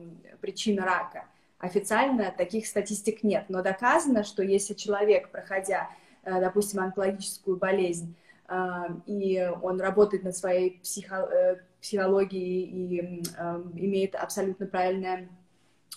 причина 0.42 0.84
рака. 0.84 1.24
Официально 1.58 2.32
таких 2.36 2.66
статистик 2.66 3.22
нет, 3.22 3.46
но 3.48 3.62
доказано, 3.62 4.24
что 4.24 4.42
если 4.42 4.74
человек, 4.74 5.30
проходя, 5.30 5.90
э, 6.24 6.40
допустим, 6.40 6.80
онкологическую 6.80 7.58
болезнь, 7.58 8.14
и 9.06 9.52
он 9.62 9.78
работает 9.78 10.24
над 10.24 10.34
своей 10.34 10.80
психо 10.80 11.60
э, 11.80 11.82
психологией 11.82 12.64
и 12.64 13.22
имеет 13.76 14.14
абсолютно 14.14 14.66
правильное 14.66 15.28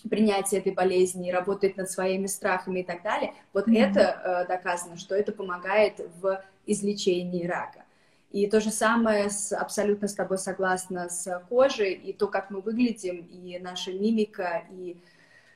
принятие 0.10 0.60
этой 0.60 0.74
болезни, 0.74 1.32
работает 1.32 1.78
над 1.78 1.89
своими 1.89 2.28
страхами 2.28 2.82
и 2.82 2.84
так 2.84 3.04
далее, 3.04 3.34
вот 3.54 3.67
mm-hmm. 3.67 3.89
это 3.89 4.00
э, 4.02 4.48
доказано, 4.48 4.98
что 4.98 5.15
это 5.15 5.32
помогает 5.32 6.00
в 6.22 6.43
излечении 6.65 7.46
рака. 7.46 7.84
И 8.32 8.48
то 8.48 8.60
же 8.60 8.72
самое 8.72 9.30
с, 9.30 9.54
абсолютно 9.56 10.08
с 10.08 10.15
тобой 10.15 10.39
согласна 10.39 11.08
с 11.08 11.39
кожей, 11.50 11.93
и 11.93 12.13
то, 12.13 12.28
как 12.28 12.50
мы 12.50 12.62
выглядим, 12.62 13.17
и 13.32 13.60
наша 13.60 13.93
мимика, 13.93 14.63
и 14.72 14.98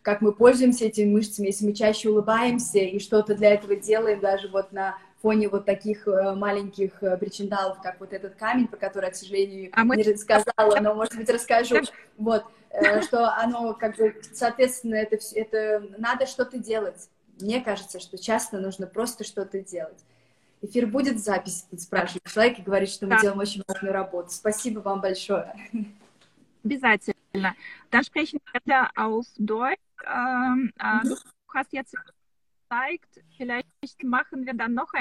как 0.04 0.22
мы 0.22 0.32
пользуемся 0.32 0.86
этими 0.86 1.12
мышцами, 1.12 1.48
если 1.48 1.66
мы 1.66 1.74
чаще 1.74 2.10
улыбаемся 2.10 2.78
и 2.78 3.00
что-то 3.00 3.36
для 3.36 3.54
этого 3.56 3.76
делаем, 3.76 4.20
даже 4.20 4.48
вот 4.48 4.72
на 4.72 4.98
фоне 5.21 5.49
вот 5.49 5.65
таких 5.65 6.08
э, 6.08 6.36
маленьких 6.36 7.01
э, 7.01 7.17
причиндалов, 7.17 7.82
как 7.82 7.99
вот 7.99 8.13
этот 8.13 8.36
камень, 8.36 8.67
про 8.67 8.77
который, 8.77 9.12
к 9.12 9.15
сожалению, 9.15 9.71
а 9.73 9.84
мы... 9.84 9.97
не 9.97 10.03
рассказала, 10.03 10.80
но, 10.80 10.93
может 10.93 11.15
быть, 11.15 11.30
расскажу. 11.30 11.77
Вот, 12.17 12.45
э, 12.69 13.01
что 13.03 13.34
оно, 13.36 13.73
как 13.73 13.97
бы, 13.97 14.15
соответственно, 14.34 14.95
это, 14.95 15.17
это 15.36 15.84
надо 15.97 16.25
что-то 16.25 16.58
делать. 16.58 17.10
Мне 17.39 17.62
кажется, 17.62 17.99
что 17.99 18.17
часто 18.17 18.60
нужно 18.60 18.88
просто 18.88 19.23
что-то 19.23 19.60
делать. 19.60 19.99
Эфир 20.62 20.88
будет 20.88 21.19
запись, 21.19 21.67
тут 21.69 21.82
спрашивает 21.82 22.23
человек 22.25 22.60
и 22.60 22.63
говорит, 22.63 22.89
что 22.89 23.06
мы 23.06 23.12
да. 23.12 23.21
делаем 23.21 23.39
очень 23.39 23.63
важную 23.67 23.93
работу. 23.93 24.30
Спасибо 24.32 24.80
вам 24.80 25.01
большое. 25.01 25.53
Обязательно. 26.63 27.56
Dann 27.91 28.03
sprechen 28.03 28.39
wir 28.65 28.89
auf 28.95 29.25
Deutsch. 29.38 29.80
Ähm, 30.06 30.73
äh, 30.80 31.08
du 31.08 31.15
hast 31.53 31.71
jetzt 31.71 31.95
gezeigt, 32.67 33.23
vielleicht 33.36 34.03
machen 34.03 34.45
wir 34.45 34.53
dann 34.53 34.73
noch 34.73 34.91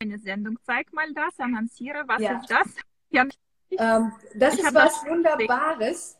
eine 0.00 0.18
Sendung. 0.18 0.58
Zeig 0.62 0.92
mal 0.92 1.12
das, 1.12 1.38
annonciere, 1.38 2.04
was 2.06 2.22
ja. 2.22 2.38
ist 2.38 2.50
das? 2.50 2.74
Ja, 3.10 3.24
ähm, 3.70 4.12
das 4.34 4.54
ist 4.54 4.64
was 4.64 4.72
das 4.72 5.06
Wunderbares. 5.06 6.18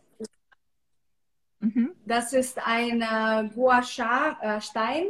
Mhm. 1.61 1.93
Das 2.05 2.33
ist 2.33 2.59
ein 2.65 3.03
äh, 3.03 3.49
Gua 3.55 3.83
Sha, 3.83 4.39
äh, 4.41 4.61
Stein 4.61 5.07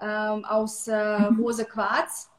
ähm, 0.00 0.44
aus 0.44 0.88
äh, 0.88 1.30
mhm. 1.30 1.40
Rose 1.40 1.64
Quarz. 1.64 2.30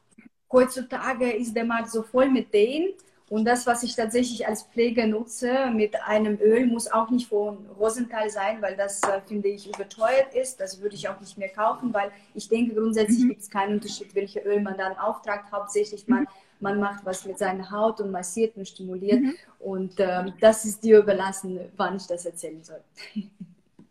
Heutzutage 0.52 1.32
ist 1.32 1.54
der 1.54 1.66
Markt 1.66 1.90
so 1.90 2.04
voll 2.04 2.30
mit 2.30 2.54
denen. 2.54 2.94
Und 3.28 3.46
das, 3.46 3.66
was 3.66 3.82
ich 3.82 3.96
tatsächlich 3.96 4.48
als 4.48 4.64
Pflege 4.64 5.08
nutze 5.08 5.72
mit 5.72 5.96
einem 6.04 6.40
Öl, 6.40 6.68
muss 6.68 6.92
auch 6.92 7.10
nicht 7.10 7.28
von 7.28 7.66
Rosenthal 7.80 8.30
sein, 8.30 8.62
weil 8.62 8.76
das, 8.76 9.02
äh, 9.02 9.20
finde 9.26 9.48
ich, 9.48 9.68
überteuert 9.68 10.36
ist. 10.36 10.60
Das 10.60 10.80
würde 10.80 10.96
ich 10.96 11.10
auch 11.10 11.20
nicht 11.20 11.36
mehr 11.38 11.50
kaufen, 11.50 11.92
weil 11.92 12.12
ich 12.36 12.48
denke, 12.48 12.76
grundsätzlich 12.76 13.24
mhm. 13.24 13.30
gibt 13.30 13.42
es 13.42 13.50
keinen 13.50 13.76
Unterschied, 13.76 14.14
welche 14.14 14.42
Öl 14.42 14.62
man 14.62 14.78
dann 14.78 14.96
auftragt. 14.98 15.52
Hauptsächlich 15.52 16.08
man, 16.08 16.28
man 16.60 16.80
macht 16.80 17.04
was 17.04 17.26
mit 17.26 17.40
seiner 17.40 17.72
Haut 17.72 18.00
und 18.00 18.12
massiert 18.12 18.56
und 18.58 18.68
stimuliert. 18.68 19.22
Mhm. 19.22 19.34
Und 19.58 19.94
ähm, 19.98 20.34
das 20.40 20.64
ist 20.66 20.84
dir 20.84 21.00
überlassen, 21.00 21.60
wann 21.78 21.96
ich 21.96 22.06
das 22.06 22.26
erzählen 22.26 22.64
soll. 22.64 22.82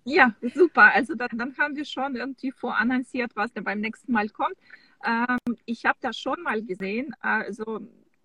Ja, 0.06 0.34
super. 0.54 0.92
Also 0.92 1.14
dann, 1.14 1.30
dann 1.32 1.56
haben 1.56 1.76
wir 1.76 1.86
schon 1.86 2.14
irgendwie 2.14 2.52
vorannonciert, 2.52 3.34
was 3.36 3.50
da 3.54 3.62
beim 3.62 3.80
nächsten 3.80 4.12
Mal 4.12 4.28
kommt. 4.28 4.54
Ähm, 5.02 5.56
ich 5.64 5.86
habe 5.86 5.96
das 6.02 6.18
schon 6.18 6.42
mal 6.42 6.62
gesehen. 6.62 7.16
Also 7.20 7.80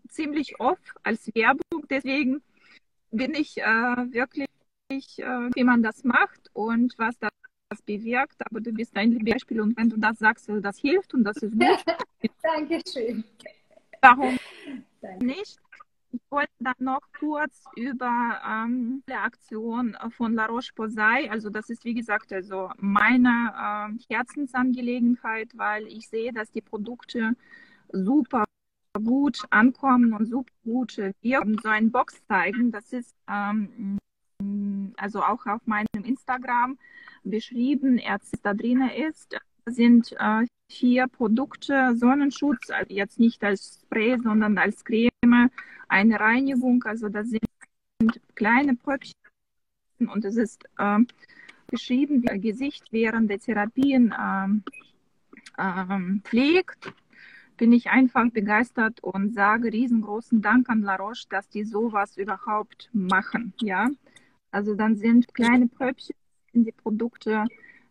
ziemlich 0.10 0.60
oft 0.60 0.82
als 1.04 1.34
Werbung. 1.34 1.86
Deswegen 1.90 2.42
bin 3.12 3.34
ich 3.34 3.58
äh, 3.58 3.64
wirklich, 3.64 4.48
äh, 4.90 5.50
wie 5.56 5.64
man 5.64 5.84
das 5.84 6.04
macht 6.04 6.50
und 6.54 6.94
was 6.98 7.18
das 7.20 7.82
bewirkt. 7.86 8.38
Aber 8.50 8.62
du 8.62 8.72
bist 8.72 8.96
ein 8.96 9.18
Beispiel 9.24 9.62
und 9.62 9.78
wenn 9.78 9.90
du 9.90 9.98
das 9.98 10.20
sagst, 10.20 10.50
das 10.62 10.78
hilft 10.78 11.14
und 11.14 11.24
das 11.24 11.38
ist 11.38 11.54
gut. 11.54 11.86
Dankeschön. 12.44 13.24
Warum 14.02 14.38
Danke. 15.02 15.26
nicht? 15.26 15.58
Ich 16.12 16.22
wollte 16.32 16.52
dann 16.60 16.74
noch 16.80 17.02
kurz 17.20 17.66
über 17.76 18.42
ähm, 18.44 19.04
die 19.08 19.14
Aktion 19.14 19.96
von 20.18 20.34
La 20.34 20.48
Roche-Posay, 20.48 21.30
also 21.30 21.52
das 21.52 21.70
ist 21.70 21.86
wie 21.86 21.94
gesagt 21.94 22.34
also 22.34 22.72
meine 22.78 23.30
äh, 23.30 24.14
Herzensangelegenheit, 24.16 25.50
weil 25.56 25.86
ich 25.86 26.10
sehe, 26.10 26.34
dass 26.34 26.50
die 26.50 26.62
Produkte 26.62 27.36
super 27.92 28.46
gut 29.00 29.42
ankommen 29.50 30.14
und 30.14 30.28
super 30.28 30.52
gut 30.64 30.98
wirken. 31.22 31.58
So 31.62 31.70
ein 31.70 31.92
Box 31.92 32.22
zeigen, 32.28 32.72
das 32.72 32.94
ist 32.94 33.16
ähm, 33.30 33.98
also 34.98 35.22
auch 35.22 35.46
auf 35.46 35.66
meinem 35.66 35.88
Instagram 36.04 36.78
beschrieben, 37.24 37.98
Erz 37.98 38.32
da 38.42 38.54
drin 38.54 38.90
ist, 38.90 39.38
sind 39.66 40.14
äh, 40.20 40.46
vier 40.70 41.08
Produkte, 41.08 41.96
Sonnenschutz, 41.96 42.70
also 42.70 42.94
jetzt 42.94 43.20
nicht 43.20 43.44
als 43.44 43.82
Spray, 43.82 44.18
sondern 44.20 44.58
als 44.58 44.84
Creme, 44.84 45.50
eine 45.88 46.20
Reinigung, 46.20 46.84
also 46.84 47.10
das 47.10 47.30
sind 47.30 48.22
kleine 48.36 48.76
Pröbchen 48.76 49.14
und 50.00 50.24
es 50.26 50.38
ist 50.38 50.64
äh, 50.78 51.00
beschrieben, 51.68 52.24
wie 52.24 52.40
Gesicht 52.40 52.86
während 52.92 53.30
der 53.30 53.40
Therapien 53.40 54.14
äh, 55.58 56.20
pflegt 56.24 56.94
bin 57.60 57.74
ich 57.74 57.90
einfach 57.90 58.32
begeistert 58.32 59.04
und 59.04 59.34
sage 59.36 59.72
riesengroßen 59.72 60.42
Dank 60.42 60.70
an 60.70 60.82
La 60.82 60.96
Roche, 60.96 61.28
dass 61.30 61.50
die 61.50 61.66
sowas 61.66 62.18
überhaupt 62.18 62.90
machen. 62.94 63.54
Ja, 63.62 63.90
also 64.50 64.76
dann 64.76 64.96
sind 64.96 65.34
kleine 65.34 65.68
Pröbchen 65.68 66.16
in 66.54 66.64
die 66.64 66.72
Produkte, 66.72 67.46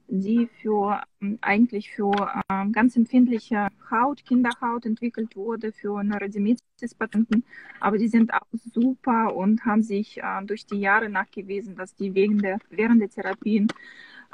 die 0.09 0.49
für 0.63 1.03
ähm, 1.21 1.39
eigentlich 1.43 1.91
für 1.91 2.13
äh, 2.49 2.67
ganz 2.73 2.97
empfindliche 2.97 3.69
Haut, 3.91 4.25
Kinderhaut 4.25 4.87
entwickelt 4.87 5.37
wurde 5.37 5.71
für 5.73 6.03
Neurodermitis-Patienten, 6.03 7.45
aber 7.79 7.99
die 7.99 8.09
sind 8.09 8.33
auch 8.33 8.47
super 8.53 9.37
und 9.37 9.67
haben 9.67 9.83
sich 9.83 10.17
äh, 10.17 10.45
durch 10.47 10.65
die 10.65 10.81
Jahre 10.81 11.11
nachgewiesen, 11.11 11.77
dass 11.77 11.95
die 11.95 12.15
während 12.15 12.43
der, 12.43 12.59
während 12.71 13.03
der 13.03 13.11
Therapien 13.11 13.69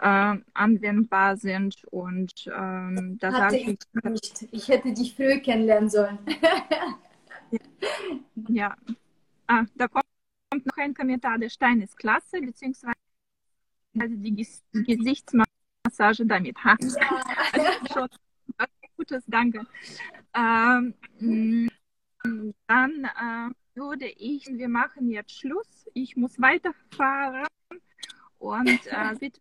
äh, 0.00 0.36
anwendbar 0.54 1.36
sind. 1.36 1.84
Und 1.90 2.32
ähm, 2.46 3.18
da 3.20 3.32
Hatte 3.32 3.56
ich, 3.56 3.68
ich 3.68 4.04
nicht. 4.04 4.48
Ich 4.50 4.68
hätte 4.68 4.92
dich 4.92 5.14
früher 5.14 5.38
kennenlernen 5.38 5.90
sollen. 5.90 6.18
ja. 8.48 8.76
Ah, 9.46 9.64
da 9.74 9.88
kommt 9.88 10.04
noch 10.52 10.76
ein 10.76 10.94
Kommentar, 10.94 11.38
der 11.38 11.50
Stein 11.50 11.80
ist 11.80 11.96
klasse, 11.96 12.40
beziehungsweise 12.40 12.94
die 13.94 14.46
Gesichtsmassage 14.72 16.26
damit. 16.26 16.62
Ha. 16.64 16.76
Ja. 16.80 17.22
Also 17.52 17.92
schon 17.92 18.08
was 18.56 18.68
Gutes, 18.96 19.24
danke. 19.26 19.66
Ähm, 20.34 20.94
dann 22.66 23.04
äh, 23.04 23.50
würde 23.74 24.06
ich, 24.06 24.46
wir 24.46 24.68
machen 24.68 25.10
jetzt 25.10 25.32
Schluss. 25.32 25.86
Ich 25.94 26.16
muss 26.16 26.40
weiterfahren 26.40 27.46
und 28.38 28.86
äh, 28.86 29.14
bitte 29.20 29.40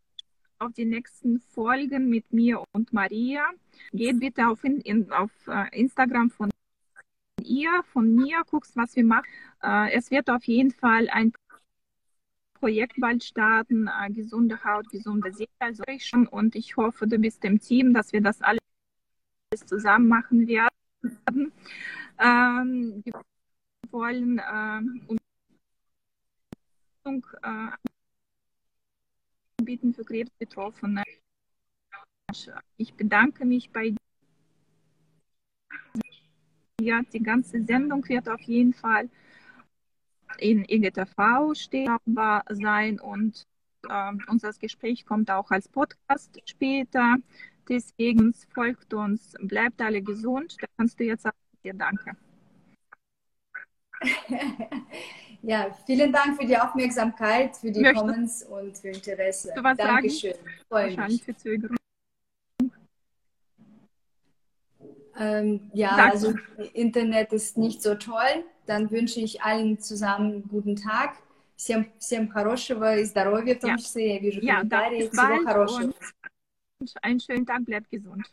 auf 0.64 0.74
die 0.74 0.86
nächsten 0.86 1.40
Folgen 1.40 2.10
mit 2.10 2.32
mir 2.32 2.64
und 2.72 2.94
Maria. 2.94 3.46
Geht 3.92 4.20
bitte 4.20 4.48
auf, 4.48 4.64
in, 4.64 5.12
auf 5.12 5.32
uh, 5.48 5.66
Instagram 5.72 6.30
von 6.30 6.50
ihr, 7.42 7.84
von 7.92 8.16
mir, 8.16 8.44
guckst, 8.50 8.76
was 8.76 8.96
wir 8.96 9.04
machen. 9.04 9.28
Uh, 9.64 9.88
es 9.92 10.10
wird 10.12 10.30
auf 10.30 10.44
jeden 10.46 10.72
Fall 10.72 11.10
ein 11.10 11.34
Projekt 12.54 13.00
bald 13.00 13.24
starten, 13.24 13.88
uh, 13.88 14.14
gesunde 14.14 14.64
Haut, 14.64 14.90
gesunde 14.90 15.34
Seele, 15.34 15.50
also 15.60 15.84
ich 15.88 16.06
schon. 16.06 16.28
Und 16.28 16.56
ich 16.56 16.78
hoffe, 16.78 17.08
du 17.08 17.20
bist 17.20 17.44
im 17.44 17.60
Team, 17.60 17.94
dass 17.94 18.14
wir 18.14 18.22
das 18.22 18.42
alles 18.42 18.60
zusammen 19.66 20.08
machen 20.08 20.48
werden. 20.48 21.52
Ähm, 22.20 23.02
wir 23.04 23.22
wollen 23.92 24.38
äh, 24.38 24.82
anbieten 29.64 29.94
für 29.94 30.04
Krebsbetroffene. 30.04 31.04
Ich 32.76 32.94
bedanke 32.96 33.46
mich 33.46 33.72
bei 33.72 33.96
dir. 36.80 37.04
Die 37.14 37.24
ganze 37.24 37.64
Sendung 37.64 38.08
wird 38.10 38.28
auf 38.28 38.42
jeden 38.42 38.74
Fall 38.74 39.10
in 40.40 40.66
IGTV 40.66 41.54
stehbar 41.54 42.44
sein 42.50 43.00
und 43.00 43.44
äh, 43.88 44.12
unser 44.28 44.52
Gespräch 44.52 45.06
kommt 45.06 45.32
auch 45.32 45.50
als 45.52 45.70
Podcast 45.70 46.42
später. 46.46 47.16
Deswegen 47.70 48.34
folgt 48.54 48.94
uns, 48.94 49.34
bleibt 49.40 49.82
alle 49.82 50.02
gesund. 50.02 50.58
Da 50.60 50.68
kannst 50.76 51.00
du 51.00 51.06
jetzt 51.06 51.22
sagen, 51.24 51.38
dir 51.64 51.74
danke. 51.74 52.18
Ja, 55.43 55.71
vielen 55.87 56.13
Dank 56.13 56.41
für 56.41 56.47
die 56.47 56.57
Aufmerksamkeit, 56.57 57.57
für 57.57 57.71
die 57.71 57.81
Möchte. 57.81 58.01
Comments 58.01 58.43
und 58.45 58.77
für 58.77 58.89
Interesse. 58.89 59.53
Du 59.55 59.63
was 59.63 59.77
Dankeschön. 59.77 60.35
Wahrscheinlich 60.69 61.23
für 61.23 61.37
Zögerung. 61.37 61.77
Ähm, 65.19 65.71
ja, 65.73 65.97
Danke. 65.97 66.13
also 66.13 66.35
Internet 66.75 67.33
ist 67.33 67.57
nicht 67.57 67.83
so 67.83 67.95
toll. 67.95 68.45
Dann 68.67 68.91
wünsche 68.91 69.21
ich 69.21 69.43
allen 69.43 69.81
zusammen 69.81 70.33
einen 70.33 70.49
guten 70.49 70.77
Tаг. 70.77 71.17
Всем, 71.57 71.87
всем 71.99 72.29
хорошего 72.29 72.99
и 72.99 73.05
здоровья 73.05 73.57
в 73.57 73.61
том 73.61 73.79
числе. 73.79 74.15
Я 74.15 74.21
вижу 74.21 74.41
комментарии. 74.41 75.09
Всего 75.09 75.45
хорошего. 75.45 75.93
Einen 77.03 77.19
schönen 77.19 77.45
Tag, 77.45 77.65
bleibt 77.65 77.91
gesund. 77.91 78.25